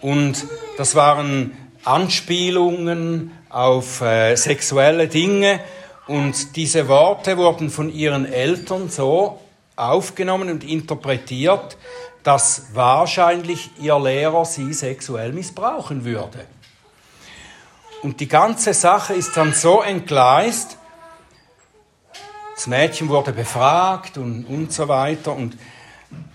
und 0.00 0.44
das 0.76 0.96
waren 0.96 1.56
Anspielungen 1.84 3.30
auf 3.48 4.00
äh, 4.00 4.34
sexuelle 4.34 5.06
Dinge 5.06 5.60
und 6.08 6.56
diese 6.56 6.88
Worte 6.88 7.36
wurden 7.36 7.70
von 7.70 7.92
ihren 7.92 8.26
Eltern 8.26 8.88
so 8.88 9.38
aufgenommen 9.78 10.50
und 10.50 10.64
interpretiert, 10.64 11.76
dass 12.22 12.74
wahrscheinlich 12.74 13.70
ihr 13.80 13.98
Lehrer 13.98 14.44
sie 14.44 14.72
sexuell 14.72 15.32
missbrauchen 15.32 16.04
würde. 16.04 16.44
Und 18.02 18.20
die 18.20 18.28
ganze 18.28 18.74
Sache 18.74 19.14
ist 19.14 19.36
dann 19.36 19.52
so 19.52 19.82
entgleist, 19.82 20.76
das 22.54 22.66
Mädchen 22.66 23.08
wurde 23.08 23.32
befragt 23.32 24.18
und, 24.18 24.44
und 24.44 24.72
so 24.72 24.88
weiter 24.88 25.32
und 25.32 25.56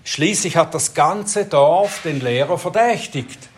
schließlich 0.06 0.56
hat 0.56 0.74
das 0.74 0.94
ganze 0.94 1.46
Dorf 1.46 2.02
den 2.04 2.22
Lehrer 2.22 2.58
verdächtigt. 2.58 3.50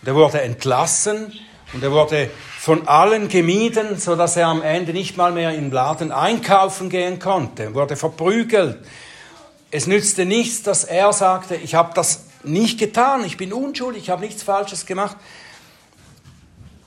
Und 0.00 0.08
er 0.08 0.14
wurde 0.14 0.42
entlassen 0.42 1.32
und 1.72 1.82
er 1.82 1.92
wurde 1.92 2.30
von 2.68 2.86
allen 2.86 3.28
gemieden, 3.28 3.98
so 3.98 4.14
dass 4.14 4.36
er 4.36 4.48
am 4.48 4.60
Ende 4.60 4.92
nicht 4.92 5.16
mal 5.16 5.32
mehr 5.32 5.54
im 5.54 5.72
Laden 5.72 6.12
einkaufen 6.12 6.90
gehen 6.90 7.18
konnte. 7.18 7.62
Er 7.62 7.74
wurde 7.74 7.96
verprügelt. 7.96 8.76
Es 9.70 9.86
nützte 9.86 10.26
nichts, 10.26 10.64
dass 10.64 10.84
er 10.84 11.14
sagte, 11.14 11.56
ich 11.56 11.74
habe 11.74 11.94
das 11.94 12.24
nicht 12.42 12.78
getan, 12.78 13.24
ich 13.24 13.38
bin 13.38 13.54
unschuldig, 13.54 14.02
ich 14.02 14.10
habe 14.10 14.20
nichts 14.20 14.42
Falsches 14.42 14.84
gemacht. 14.84 15.16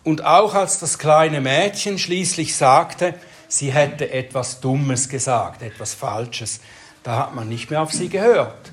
Und 0.04 0.24
auch 0.24 0.54
als 0.54 0.78
das 0.78 1.00
kleine 1.00 1.42
Mädchen 1.42 1.98
schließlich 1.98 2.56
sagte, 2.56 3.16
sie 3.48 3.74
hätte 3.74 4.12
etwas 4.12 4.60
Dummes 4.62 5.10
gesagt, 5.10 5.64
etwas 5.64 5.96
Falsches, 5.96 6.60
da 7.02 7.18
hat 7.18 7.34
man 7.34 7.50
nicht 7.50 7.72
mehr 7.72 7.82
auf 7.82 7.92
sie 7.92 8.10
gehört. 8.10 8.72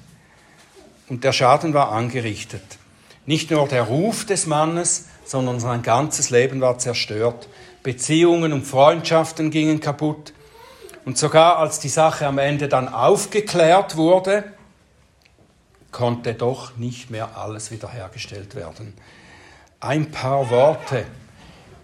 Und 1.09 1.25
der 1.25 1.33
Schaden 1.33 1.73
war 1.73 1.91
angerichtet. 1.91 2.77
Nicht 3.25 3.51
nur 3.51 3.67
der 3.67 3.85
Ruf 3.85 4.27
des 4.27 4.45
Mannes, 4.45 5.07
sondern 5.29 5.61
sein 5.61 5.83
ganzes 5.83 6.31
Leben 6.31 6.61
war 6.63 6.79
zerstört. 6.79 7.49
Beziehungen 7.83 8.55
und 8.55 8.65
Freundschaften 8.65 9.51
gingen 9.51 9.81
kaputt. 9.81 10.33
Und 11.05 11.19
sogar 11.19 11.59
als 11.59 11.81
die 11.81 11.91
Sache 11.91 12.27
am 12.27 12.39
Ende 12.39 12.69
dann 12.69 12.89
aufgeklärt 12.89 13.97
wurde, 13.97 14.45
konnte 15.93 16.35
doch 16.35 16.77
nicht 16.77 17.11
mehr 17.11 17.37
alles 17.37 17.71
wiederhergestellt 17.71 18.55
werden. 18.55 18.95
Ein 19.81 20.11
paar 20.11 20.51
Worte 20.51 21.05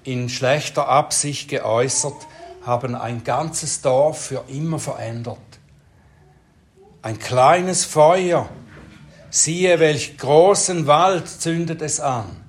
in 0.04 0.28
schlechter 0.28 0.88
Absicht 0.88 1.48
geäußert 1.48 2.26
haben 2.64 2.94
ein 2.94 3.24
ganzes 3.24 3.82
Dorf 3.82 4.26
für 4.26 4.44
immer 4.48 4.78
verändert. 4.78 5.38
Ein 7.02 7.18
kleines 7.18 7.84
Feuer, 7.84 8.48
siehe 9.28 9.78
welch 9.80 10.16
großen 10.16 10.86
Wald 10.86 11.28
zündet 11.28 11.82
es 11.82 12.00
an. 12.00 12.43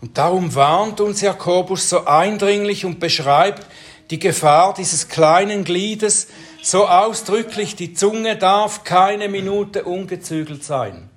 Und 0.00 0.16
darum 0.16 0.54
warnt 0.54 1.00
uns 1.00 1.20
Jakobus 1.20 1.88
so 1.90 2.06
eindringlich 2.06 2.84
und 2.84 3.00
beschreibt 3.00 3.66
die 4.10 4.18
Gefahr 4.18 4.74
dieses 4.74 5.08
kleinen 5.08 5.64
Gliedes 5.64 6.28
so 6.62 6.86
ausdrücklich, 6.86 7.76
die 7.76 7.94
Zunge 7.94 8.36
darf 8.36 8.84
keine 8.84 9.28
Minute 9.28 9.84
ungezügelt 9.84 10.64
sein. 10.64 11.08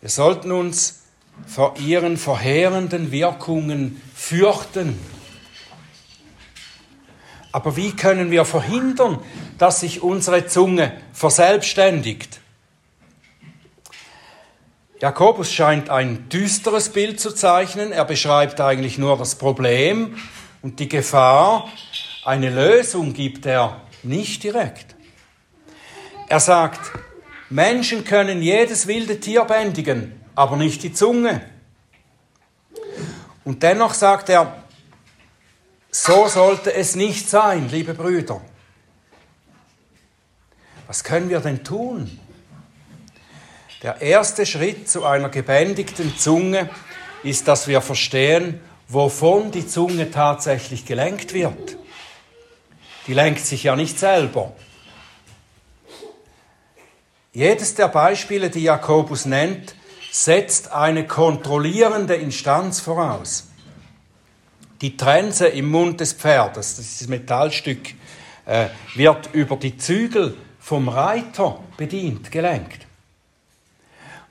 Wir 0.00 0.10
sollten 0.10 0.52
uns 0.52 1.00
vor 1.46 1.74
ihren 1.78 2.16
verheerenden 2.16 3.10
Wirkungen 3.10 4.00
fürchten. 4.14 4.98
Aber 7.52 7.76
wie 7.76 7.92
können 7.92 8.30
wir 8.30 8.44
verhindern, 8.44 9.20
dass 9.58 9.80
sich 9.80 10.02
unsere 10.02 10.46
Zunge 10.46 10.92
verselbstständigt? 11.12 12.40
Jakobus 15.04 15.52
scheint 15.52 15.90
ein 15.90 16.30
düsteres 16.30 16.88
Bild 16.88 17.20
zu 17.20 17.30
zeichnen. 17.32 17.92
Er 17.92 18.06
beschreibt 18.06 18.58
eigentlich 18.62 18.96
nur 18.96 19.18
das 19.18 19.34
Problem 19.34 20.16
und 20.62 20.80
die 20.80 20.88
Gefahr. 20.88 21.68
Eine 22.24 22.48
Lösung 22.48 23.12
gibt 23.12 23.44
er 23.44 23.82
nicht 24.02 24.42
direkt. 24.42 24.96
Er 26.26 26.40
sagt, 26.40 26.80
Menschen 27.50 28.04
können 28.04 28.40
jedes 28.40 28.86
wilde 28.86 29.20
Tier 29.20 29.44
bändigen, 29.44 30.18
aber 30.34 30.56
nicht 30.56 30.82
die 30.82 30.94
Zunge. 30.94 31.42
Und 33.44 33.62
dennoch 33.62 33.92
sagt 33.92 34.30
er, 34.30 34.64
so 35.90 36.28
sollte 36.28 36.72
es 36.72 36.96
nicht 36.96 37.28
sein, 37.28 37.68
liebe 37.68 37.92
Brüder. 37.92 38.40
Was 40.86 41.04
können 41.04 41.28
wir 41.28 41.40
denn 41.40 41.62
tun? 41.62 42.18
Der 43.84 44.00
erste 44.00 44.46
Schritt 44.46 44.88
zu 44.88 45.04
einer 45.04 45.28
gebändigten 45.28 46.16
Zunge 46.16 46.70
ist, 47.22 47.46
dass 47.48 47.68
wir 47.68 47.82
verstehen, 47.82 48.58
wovon 48.88 49.50
die 49.50 49.66
Zunge 49.66 50.10
tatsächlich 50.10 50.86
gelenkt 50.86 51.34
wird. 51.34 51.76
Die 53.06 53.12
lenkt 53.12 53.44
sich 53.44 53.64
ja 53.64 53.76
nicht 53.76 53.98
selber. 53.98 54.52
Jedes 57.34 57.74
der 57.74 57.88
Beispiele, 57.88 58.48
die 58.48 58.62
Jakobus 58.62 59.26
nennt, 59.26 59.74
setzt 60.10 60.72
eine 60.72 61.06
kontrollierende 61.06 62.14
Instanz 62.14 62.80
voraus. 62.80 63.48
Die 64.80 64.96
Trense 64.96 65.48
im 65.48 65.68
Mund 65.68 66.00
des 66.00 66.14
Pferdes, 66.14 66.76
das 66.76 66.86
ist 66.86 67.02
das 67.02 67.08
Metallstück, 67.08 67.90
äh, 68.46 68.68
wird 68.94 69.34
über 69.34 69.56
die 69.56 69.76
Zügel 69.76 70.38
vom 70.58 70.88
Reiter 70.88 71.60
bedient, 71.76 72.32
gelenkt. 72.32 72.83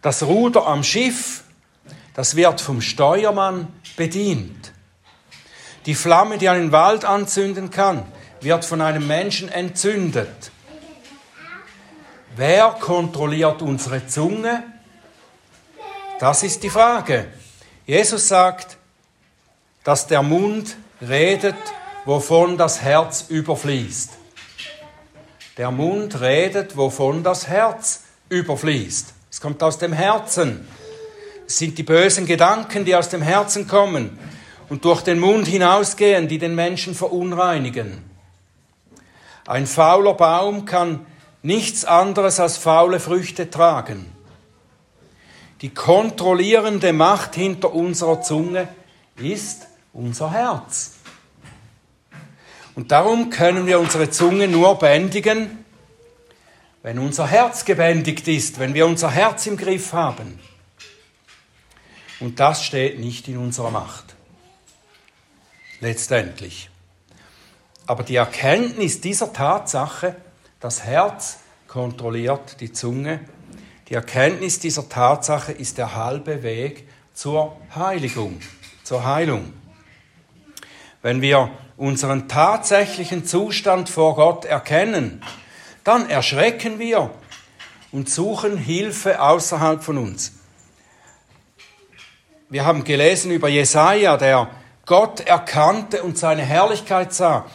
Das 0.04 0.22
Ruder 0.22 0.68
am 0.68 0.84
Schiff, 0.84 1.44
das 2.14 2.36
wird 2.36 2.60
vom 2.60 2.82
Steuermann 2.82 3.70
bedient. 3.96 4.74
Die 5.86 5.96
Flamme, 5.96 6.38
die 6.38 6.50
einen 6.50 6.74
Wald 6.74 7.06
anzünden 7.06 7.72
kann, 7.72 8.06
wird 8.42 8.66
von 8.66 8.82
einem 8.82 9.08
Menschen 9.08 9.48
entzündet. 9.48 10.52
Wer 12.36 12.68
kontrolliert 12.82 13.62
unsere 13.62 14.06
Zunge? 14.06 14.64
Das 16.20 16.44
ist 16.44 16.64
die 16.64 16.70
Frage. 16.70 17.28
Jesus 17.86 18.28
sagt, 18.28 18.78
dass 19.86 20.08
der 20.08 20.22
Mund 20.22 20.76
redet, 21.02 21.56
wovon 22.04 22.58
das 22.58 22.82
Herz 22.82 23.26
überfließt. 23.30 24.12
Der 25.58 25.72
Mund 25.72 26.20
redet, 26.20 26.76
wovon 26.76 27.24
das 27.24 27.48
Herz 27.48 28.04
überfließt. 28.28 29.13
Es 29.34 29.42
kommt 29.42 29.64
aus 29.64 29.80
dem 29.80 29.94
Herzen. 29.94 30.68
Es 31.48 31.58
sind 31.58 31.80
die 31.80 31.84
bösen 31.84 32.28
Gedanken, 32.28 32.86
die 32.86 32.96
aus 32.96 33.10
dem 33.10 33.24
Herzen 33.24 33.68
kommen. 33.68 34.20
und 34.70 34.86
durch 34.86 35.02
den 35.02 35.18
Mund 35.18 35.48
hinausgehen, 35.48 36.28
die 36.28 36.38
den 36.38 36.54
Menschen 36.54 36.94
verunreinigen. 36.94 38.04
Ein 39.48 39.66
fauler 39.66 40.14
Baum 40.14 40.66
kann 40.66 41.06
nichts 41.42 41.84
anderes 41.84 42.40
als 42.40 42.58
faule 42.58 43.00
Früchte 43.00 43.50
tragen. 43.50 44.06
Die 45.62 45.74
kontrollierende 45.74 46.94
Macht 46.94 47.34
hinter 47.34 47.74
unserer 47.74 48.22
Zunge 48.22 48.68
ist 49.18 49.68
unser 49.94 50.32
Herz. 50.32 50.94
Und 52.76 52.92
darum 52.92 53.32
können 53.32 53.66
wir 53.66 53.80
unsere 53.80 54.12
Zunge 54.12 54.48
nur 54.48 54.78
bändigen, 54.78 55.63
wenn 56.84 57.00
unser 57.00 57.28
Herz 57.28 57.66
gebändigt 57.66 58.28
ist, 58.28 58.60
wenn 58.60 58.74
wir 58.74 58.86
unser 58.86 59.10
Herz 59.10 59.48
im 59.48 59.58
Griff 59.58 59.94
haben. 59.94 60.38
Und 62.20 62.40
das 62.40 62.64
steht 62.64 63.00
nicht 63.00 63.28
in 63.28 63.38
unserer 63.38 63.72
Macht. 63.72 64.16
Letztendlich. 65.80 66.70
Aber 67.88 68.04
die 68.04 68.18
Erkenntnis 68.18 69.02
dieser 69.02 69.34
Tatsache, 69.34 70.16
das 70.60 70.84
Herz 70.84 71.40
kontrolliert 71.68 72.60
die 72.60 72.72
Zunge, 72.72 73.22
die 73.90 73.96
Erkenntnis 73.96 74.60
dieser 74.60 74.88
Tatsache 74.88 75.52
ist 75.52 75.78
der 75.78 75.96
halbe 75.96 76.44
Weg 76.44 76.88
zur 77.14 77.58
Heiligung, 77.76 78.40
zur 78.84 79.06
Heilung. 79.06 79.54
Wenn 81.02 81.22
wir 81.22 81.52
unseren 81.76 82.30
tatsächlichen 82.30 83.26
Zustand 83.26 83.90
vor 83.90 84.16
Gott 84.16 84.46
erkennen, 84.46 85.22
dann 85.84 86.10
erschrecken 86.10 86.80
wir 86.80 87.12
und 87.92 88.10
suchen 88.10 88.58
Hilfe 88.58 89.22
außerhalb 89.22 89.84
von 89.84 89.98
uns. 89.98 90.34
Wir 92.50 92.66
haben 92.66 92.84
gelesen 92.84 93.32
über 93.32 93.50
Jesaja, 93.50 94.18
der 94.18 94.50
Gott 94.86 95.22
erkannte 95.22 96.04
und 96.04 96.18
seine 96.18 96.44
Herrlichkeit 96.44 97.14
sah 97.14 97.46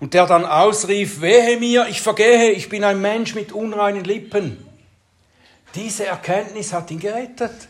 und 0.00 0.14
der 0.14 0.26
dann 0.26 0.46
ausrief, 0.46 1.20
wehe 1.20 1.58
mir, 1.58 1.86
ich 1.88 2.00
vergehe, 2.00 2.50
ich 2.50 2.68
bin 2.68 2.84
ein 2.84 3.00
Mensch 3.00 3.34
mit 3.34 3.52
unreinen 3.52 4.02
Lippen. 4.02 4.66
Diese 5.74 6.06
Erkenntnis 6.06 6.72
hat 6.72 6.90
ihn 6.90 6.98
gerettet. 6.98 7.68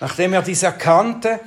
Nachdem 0.00 0.32
er 0.32 0.42
dies 0.42 0.64
erkannte 0.64 1.40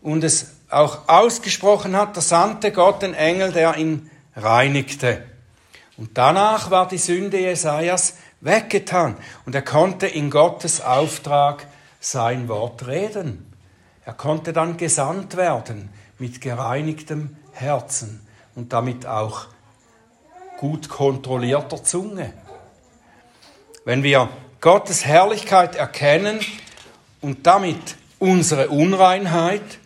und 0.00 0.22
es 0.22 0.52
auch 0.70 1.08
ausgesprochen 1.08 1.96
hat, 1.96 2.16
da 2.16 2.20
sandte 2.20 2.72
Gott 2.72 3.02
den 3.02 3.14
Engel, 3.14 3.52
der 3.52 3.76
ihn 3.76 4.10
reinigte. 4.36 5.24
Und 5.98 6.16
danach 6.16 6.70
war 6.70 6.86
die 6.86 6.96
Sünde 6.96 7.40
Jesajas 7.40 8.14
weggetan 8.40 9.16
und 9.44 9.54
er 9.54 9.62
konnte 9.62 10.06
in 10.06 10.30
Gottes 10.30 10.80
Auftrag 10.80 11.66
sein 11.98 12.48
Wort 12.48 12.86
reden. 12.86 13.52
Er 14.04 14.12
konnte 14.12 14.52
dann 14.52 14.76
gesandt 14.76 15.36
werden 15.36 15.90
mit 16.18 16.40
gereinigtem 16.40 17.36
Herzen 17.52 18.24
und 18.54 18.72
damit 18.72 19.06
auch 19.06 19.46
gut 20.56 20.88
kontrollierter 20.88 21.82
Zunge. 21.82 22.32
Wenn 23.84 24.04
wir 24.04 24.28
Gottes 24.60 25.04
Herrlichkeit 25.04 25.74
erkennen 25.74 26.38
und 27.20 27.44
damit 27.46 27.96
unsere 28.20 28.68
Unreinheit, 28.68 29.78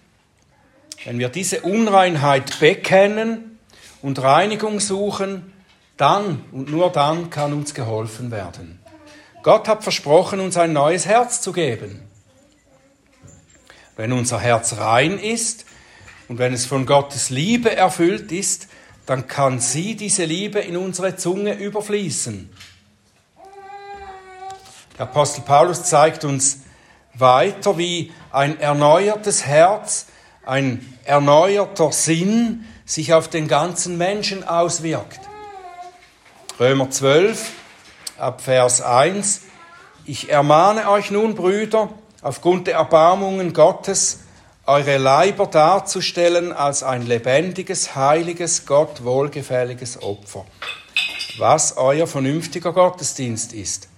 wenn 1.04 1.18
wir 1.18 1.30
diese 1.30 1.62
Unreinheit 1.62 2.60
bekennen 2.60 3.58
und 4.02 4.22
Reinigung 4.22 4.78
suchen, 4.78 5.52
dann 5.96 6.44
und 6.52 6.70
nur 6.70 6.90
dann 6.90 7.30
kann 7.30 7.52
uns 7.52 7.74
geholfen 7.74 8.30
werden. 8.30 8.80
Gott 9.42 9.68
hat 9.68 9.82
versprochen, 9.82 10.40
uns 10.40 10.56
ein 10.56 10.72
neues 10.72 11.06
Herz 11.06 11.40
zu 11.40 11.52
geben. 11.52 12.02
Wenn 13.96 14.12
unser 14.12 14.38
Herz 14.38 14.78
rein 14.78 15.18
ist, 15.18 15.66
und 16.28 16.38
wenn 16.38 16.54
es 16.54 16.64
von 16.64 16.86
Gottes 16.86 17.28
Liebe 17.30 17.74
erfüllt 17.76 18.32
ist, 18.32 18.68
dann 19.04 19.26
kann 19.26 19.60
sie, 19.60 19.96
diese 19.96 20.24
Liebe, 20.24 20.60
in 20.60 20.76
unsere 20.76 21.16
Zunge 21.16 21.54
überfließen. 21.54 22.48
Der 24.96 25.06
Apostel 25.06 25.42
Paulus 25.42 25.84
zeigt 25.84 26.24
uns 26.24 26.60
weiter, 27.14 27.76
wie 27.76 28.12
ein 28.30 28.58
erneuertes 28.60 29.44
Herz, 29.44 30.06
ein 30.46 30.96
erneuerter 31.04 31.92
Sinn 31.92 32.64
sich 32.84 33.12
auf 33.12 33.28
den 33.28 33.48
ganzen 33.48 33.98
Menschen 33.98 34.46
auswirkt. 34.46 35.20
Römer 36.60 36.90
12, 36.90 37.50
ab 38.18 38.42
Vers 38.42 38.82
1. 38.82 39.40
Ich 40.04 40.28
ermahne 40.28 40.90
euch 40.90 41.10
nun, 41.10 41.34
Brüder, 41.34 41.88
aufgrund 42.20 42.66
der 42.66 42.74
Erbarmungen 42.74 43.54
Gottes, 43.54 44.20
eure 44.66 44.98
Leiber 44.98 45.46
darzustellen 45.46 46.52
als 46.52 46.82
ein 46.82 47.06
lebendiges, 47.06 47.96
heiliges, 47.96 48.66
Gott 48.66 49.02
wohlgefälliges 49.02 50.02
Opfer, 50.02 50.44
was 51.38 51.78
euer 51.78 52.06
vernünftiger 52.06 52.74
Gottesdienst 52.74 53.54
ist. 53.54 53.88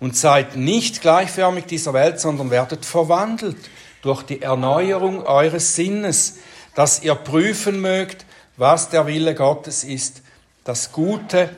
Und 0.00 0.16
seid 0.16 0.56
nicht 0.56 1.02
gleichförmig 1.02 1.66
dieser 1.66 1.92
Welt, 1.92 2.18
sondern 2.18 2.50
werdet 2.50 2.84
verwandelt 2.84 3.58
durch 4.02 4.24
die 4.24 4.42
Erneuerung 4.42 5.24
eures 5.24 5.76
Sinnes, 5.76 6.38
dass 6.74 7.04
ihr 7.04 7.14
prüfen 7.14 7.80
mögt, 7.80 8.26
was 8.56 8.88
der 8.88 9.06
Wille 9.06 9.36
Gottes 9.36 9.84
ist, 9.84 10.22
das 10.64 10.90
Gute 10.90 11.48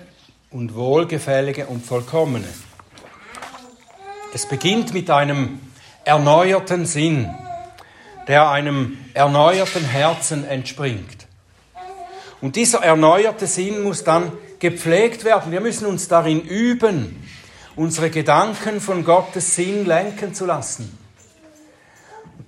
und 0.50 0.74
Wohlgefällige 0.74 1.66
und 1.66 1.84
Vollkommene. 1.84 2.48
Es 4.34 4.46
beginnt 4.46 4.92
mit 4.92 5.10
einem 5.10 5.60
erneuerten 6.04 6.86
Sinn 6.86 7.28
der 8.28 8.50
einem 8.50 8.98
erneuerten 9.14 9.84
Herzen 9.84 10.46
entspringt. 10.46 11.26
Und 12.40 12.54
dieser 12.54 12.80
erneuerte 12.84 13.46
Sinn 13.46 13.82
muss 13.82 14.04
dann 14.04 14.30
gepflegt 14.60 15.24
werden. 15.24 15.50
Wir 15.50 15.60
müssen 15.60 15.86
uns 15.86 16.06
darin 16.06 16.42
üben, 16.42 17.26
unsere 17.74 18.10
Gedanken 18.10 18.80
von 18.80 19.02
Gottes 19.02 19.56
Sinn 19.56 19.86
lenken 19.86 20.34
zu 20.34 20.44
lassen. 20.44 20.96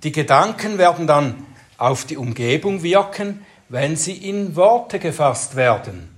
Die 0.03 0.11
Gedanken 0.11 0.77
werden 0.77 1.07
dann 1.07 1.45
auf 1.77 2.05
die 2.05 2.17
Umgebung 2.17 2.83
wirken, 2.83 3.45
wenn 3.67 3.95
sie 3.95 4.13
in 4.13 4.55
Worte 4.55 4.99
gefasst 4.99 5.55
werden. 5.55 6.10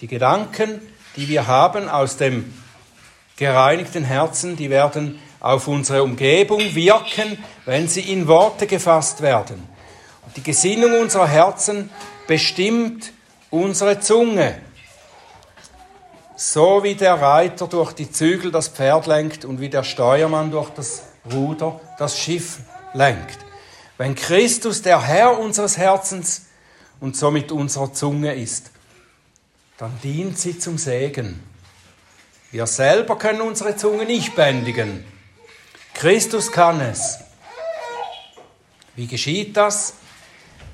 Die 0.00 0.06
Gedanken, 0.06 0.80
die 1.16 1.28
wir 1.28 1.46
haben 1.46 1.88
aus 1.88 2.16
dem 2.16 2.54
gereinigten 3.36 4.04
Herzen, 4.04 4.56
die 4.56 4.70
werden 4.70 5.20
auf 5.40 5.68
unsere 5.68 6.02
Umgebung 6.02 6.74
wirken, 6.74 7.42
wenn 7.66 7.88
sie 7.88 8.12
in 8.12 8.26
Worte 8.26 8.66
gefasst 8.66 9.20
werden. 9.20 9.62
Und 10.24 10.36
die 10.36 10.42
Gesinnung 10.42 11.00
unserer 11.00 11.26
Herzen 11.26 11.90
bestimmt 12.26 13.12
unsere 13.50 14.00
Zunge. 14.00 14.60
So 16.36 16.82
wie 16.82 16.94
der 16.94 17.20
Reiter 17.20 17.66
durch 17.66 17.92
die 17.92 18.10
Zügel 18.10 18.50
das 18.50 18.68
Pferd 18.68 19.06
lenkt 19.06 19.44
und 19.44 19.60
wie 19.60 19.68
der 19.68 19.82
Steuermann 19.82 20.50
durch 20.50 20.70
das 20.70 21.02
Ruder 21.30 21.78
das 21.98 22.18
Schiff 22.18 22.60
lenkt. 22.94 23.38
Wenn 23.98 24.14
Christus 24.14 24.80
der 24.80 25.02
Herr 25.02 25.38
unseres 25.38 25.76
Herzens 25.76 26.46
und 27.00 27.16
somit 27.16 27.52
unserer 27.52 27.92
Zunge 27.92 28.34
ist, 28.34 28.69
dann 29.80 29.98
dient 30.02 30.38
sie 30.38 30.58
zum 30.58 30.76
Segen. 30.76 31.42
Wir 32.50 32.66
selber 32.66 33.16
können 33.16 33.40
unsere 33.40 33.76
Zunge 33.76 34.04
nicht 34.04 34.36
bändigen. 34.36 35.02
Christus 35.94 36.52
kann 36.52 36.82
es. 36.82 37.18
Wie 38.94 39.06
geschieht 39.06 39.56
das? 39.56 39.94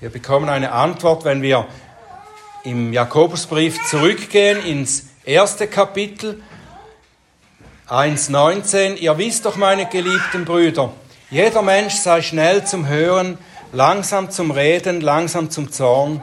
Wir 0.00 0.10
bekommen 0.10 0.48
eine 0.48 0.72
Antwort, 0.72 1.24
wenn 1.24 1.40
wir 1.40 1.68
im 2.64 2.92
Jakobusbrief 2.92 3.78
zurückgehen 3.88 4.60
ins 4.66 5.04
erste 5.24 5.68
Kapitel 5.68 6.42
1.19. 7.88 8.96
Ihr 8.96 9.16
wisst 9.18 9.44
doch, 9.44 9.54
meine 9.54 9.86
geliebten 9.86 10.44
Brüder, 10.44 10.92
jeder 11.30 11.62
Mensch 11.62 11.94
sei 11.94 12.22
schnell 12.22 12.66
zum 12.66 12.88
Hören, 12.88 13.38
langsam 13.70 14.32
zum 14.32 14.50
Reden, 14.50 15.00
langsam 15.00 15.48
zum 15.48 15.70
Zorn. 15.70 16.20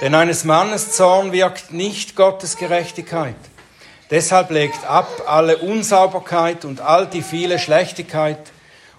Denn 0.00 0.14
eines 0.14 0.44
Mannes 0.44 0.92
Zorn 0.92 1.32
wirkt 1.32 1.72
nicht 1.72 2.16
Gottes 2.16 2.56
Gerechtigkeit. 2.56 3.36
Deshalb 4.10 4.50
legt 4.50 4.84
ab 4.84 5.22
alle 5.26 5.58
Unsauberkeit 5.58 6.64
und 6.64 6.80
all 6.80 7.06
die 7.06 7.22
viele 7.22 7.58
Schlechtigkeit 7.58 8.52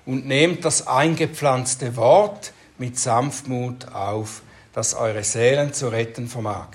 und 0.06 0.25
nehmt 0.25 0.65
das 0.65 0.88
eingepflanzte 0.88 1.95
Wort 1.95 2.51
mit 2.77 2.97
Sanftmut 2.97 3.93
auf, 3.93 4.41
das 4.73 4.93
eure 4.93 5.23
Seelen 5.23 5.73
zu 5.73 5.89
retten 5.89 6.27
vermag. 6.27 6.67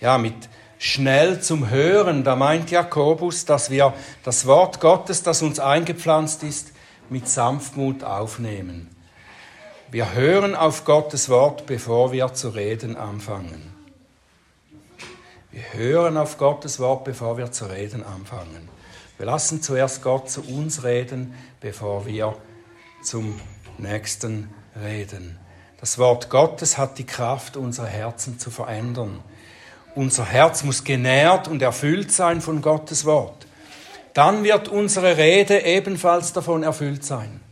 Ja, 0.00 0.18
mit 0.18 0.34
schnell 0.78 1.40
zum 1.40 1.70
Hören, 1.70 2.24
da 2.24 2.36
meint 2.36 2.70
Jakobus, 2.70 3.44
dass 3.44 3.70
wir 3.70 3.92
das 4.24 4.46
Wort 4.46 4.80
Gottes, 4.80 5.22
das 5.22 5.42
uns 5.42 5.60
eingepflanzt 5.60 6.42
ist, 6.42 6.72
mit 7.08 7.28
Sanftmut 7.28 8.02
aufnehmen. 8.02 8.91
Wir 9.92 10.14
hören 10.14 10.54
auf 10.54 10.86
Gottes 10.86 11.28
Wort, 11.28 11.66
bevor 11.66 12.12
wir 12.12 12.32
zu 12.32 12.48
reden 12.48 12.96
anfangen. 12.96 13.74
Wir 15.50 15.64
hören 15.74 16.16
auf 16.16 16.38
Gottes 16.38 16.80
Wort, 16.80 17.04
bevor 17.04 17.36
wir 17.36 17.52
zu 17.52 17.66
reden 17.66 18.02
anfangen. 18.02 18.70
Wir 19.18 19.26
lassen 19.26 19.60
zuerst 19.60 20.02
Gott 20.02 20.30
zu 20.30 20.40
uns 20.44 20.82
reden, 20.82 21.34
bevor 21.60 22.06
wir 22.06 22.34
zum 23.02 23.38
Nächsten 23.76 24.48
reden. 24.82 25.38
Das 25.78 25.98
Wort 25.98 26.30
Gottes 26.30 26.78
hat 26.78 26.96
die 26.96 27.04
Kraft, 27.04 27.58
unsere 27.58 27.88
Herzen 27.88 28.38
zu 28.38 28.50
verändern. 28.50 29.20
Unser 29.94 30.24
Herz 30.24 30.64
muss 30.64 30.84
genährt 30.84 31.48
und 31.48 31.60
erfüllt 31.60 32.10
sein 32.12 32.40
von 32.40 32.62
Gottes 32.62 33.04
Wort. 33.04 33.46
Dann 34.14 34.42
wird 34.42 34.68
unsere 34.68 35.18
Rede 35.18 35.66
ebenfalls 35.66 36.32
davon 36.32 36.62
erfüllt 36.62 37.04
sein. 37.04 37.42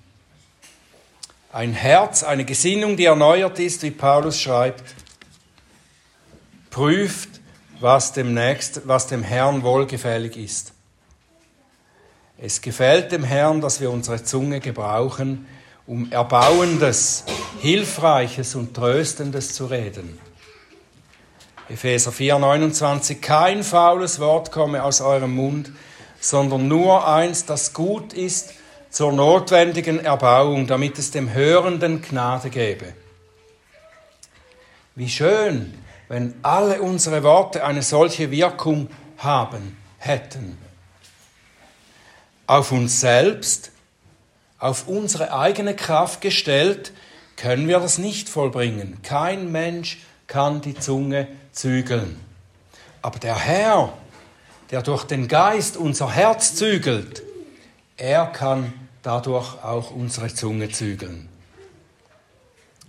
Ein 1.52 1.72
Herz, 1.72 2.22
eine 2.22 2.44
Gesinnung, 2.44 2.96
die 2.96 3.06
erneuert 3.06 3.58
ist, 3.58 3.82
wie 3.82 3.90
Paulus 3.90 4.40
schreibt, 4.40 4.84
prüft, 6.70 7.28
was 7.80 8.12
dem, 8.12 8.34
Nächsten, 8.34 8.86
was 8.86 9.08
dem 9.08 9.24
Herrn 9.24 9.64
wohlgefällig 9.64 10.36
ist. 10.36 10.72
Es 12.38 12.60
gefällt 12.60 13.10
dem 13.10 13.24
Herrn, 13.24 13.60
dass 13.60 13.80
wir 13.80 13.90
unsere 13.90 14.22
Zunge 14.22 14.60
gebrauchen, 14.60 15.46
um 15.88 16.12
Erbauendes, 16.12 17.24
Hilfreiches 17.60 18.54
und 18.54 18.72
Tröstendes 18.74 19.52
zu 19.52 19.66
reden. 19.66 20.20
Epheser 21.68 22.12
4, 22.12 22.38
29, 22.38 23.20
kein 23.20 23.64
faules 23.64 24.20
Wort 24.20 24.52
komme 24.52 24.84
aus 24.84 25.00
eurem 25.00 25.34
Mund, 25.34 25.72
sondern 26.20 26.68
nur 26.68 27.08
eins, 27.08 27.44
das 27.44 27.74
gut 27.74 28.12
ist 28.12 28.54
zur 28.90 29.12
notwendigen 29.12 30.00
Erbauung, 30.00 30.66
damit 30.66 30.98
es 30.98 31.11
dem 31.11 31.33
Hörenden 31.33 32.03
Gnade 32.03 32.50
gebe. 32.50 32.92
Wie 34.94 35.09
schön, 35.09 35.74
wenn 36.09 36.35
alle 36.42 36.83
unsere 36.83 37.22
Worte 37.22 37.64
eine 37.64 37.83
solche 37.83 38.31
Wirkung 38.31 38.88
haben 39.18 39.76
hätten 39.98 40.59
auf 42.50 42.72
uns 42.72 42.98
selbst, 43.00 43.70
auf 44.59 44.88
unsere 44.88 45.33
eigene 45.33 45.76
Kraft 45.76 46.20
gestellt, 46.20 46.90
können 47.37 47.68
wir 47.68 47.79
das 47.79 47.98
nicht 47.98 48.29
vollbringen. 48.29 48.98
Kein 49.05 49.53
Mensch 49.53 49.98
kann 50.26 50.61
die 50.61 50.74
Zunge 50.74 51.29
zügeln. 51.53 52.18
Aber 53.03 53.20
der 53.20 53.38
Herr, 53.38 53.92
der 54.72 54.83
durch 54.83 55.05
den 55.05 55.29
Geist 55.29 55.76
unser 55.76 56.11
Herz 56.11 56.57
zügelt, 56.57 57.22
er 57.96 58.26
kann 58.26 58.72
dadurch 59.02 59.62
auch 59.62 59.90
unsere 59.90 60.32
Zunge 60.32 60.70
zügeln. 60.70 61.28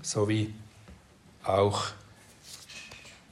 So 0.01 0.27
wie 0.27 0.53
auch 1.43 1.83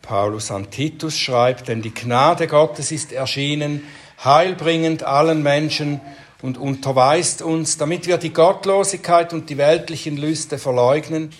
Paulus 0.01 0.51
an 0.51 0.71
Titus 0.71 1.17
schreibt, 1.17 1.67
denn 1.67 1.81
die 1.81 1.93
Gnade 1.93 2.47
Gottes 2.47 2.91
ist 2.91 3.11
erschienen, 3.11 3.83
heilbringend 4.23 5.03
allen 5.03 5.43
Menschen 5.43 6.01
und 6.41 6.57
unterweist 6.57 7.41
uns, 7.41 7.77
damit 7.77 8.07
wir 8.07 8.17
die 8.17 8.33
Gottlosigkeit 8.33 9.33
und 9.33 9.49
die 9.49 9.57
weltlichen 9.57 10.17
Lüste 10.17 10.57
verleugnen 10.57 11.31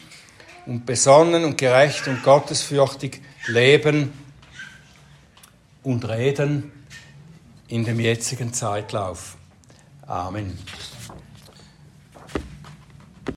und 0.66 0.86
besonnen 0.86 1.46
und 1.46 1.58
gerecht 1.58 2.08
und 2.08 2.22
gottesfürchtig 2.22 3.22
leben 3.48 4.14
und 5.84 6.08
reden 6.08 6.72
in 7.68 7.86
dem 7.86 8.00
jetzigen 8.00 8.54
Zeitlauf. 8.54 9.38
Amen. 10.06 10.58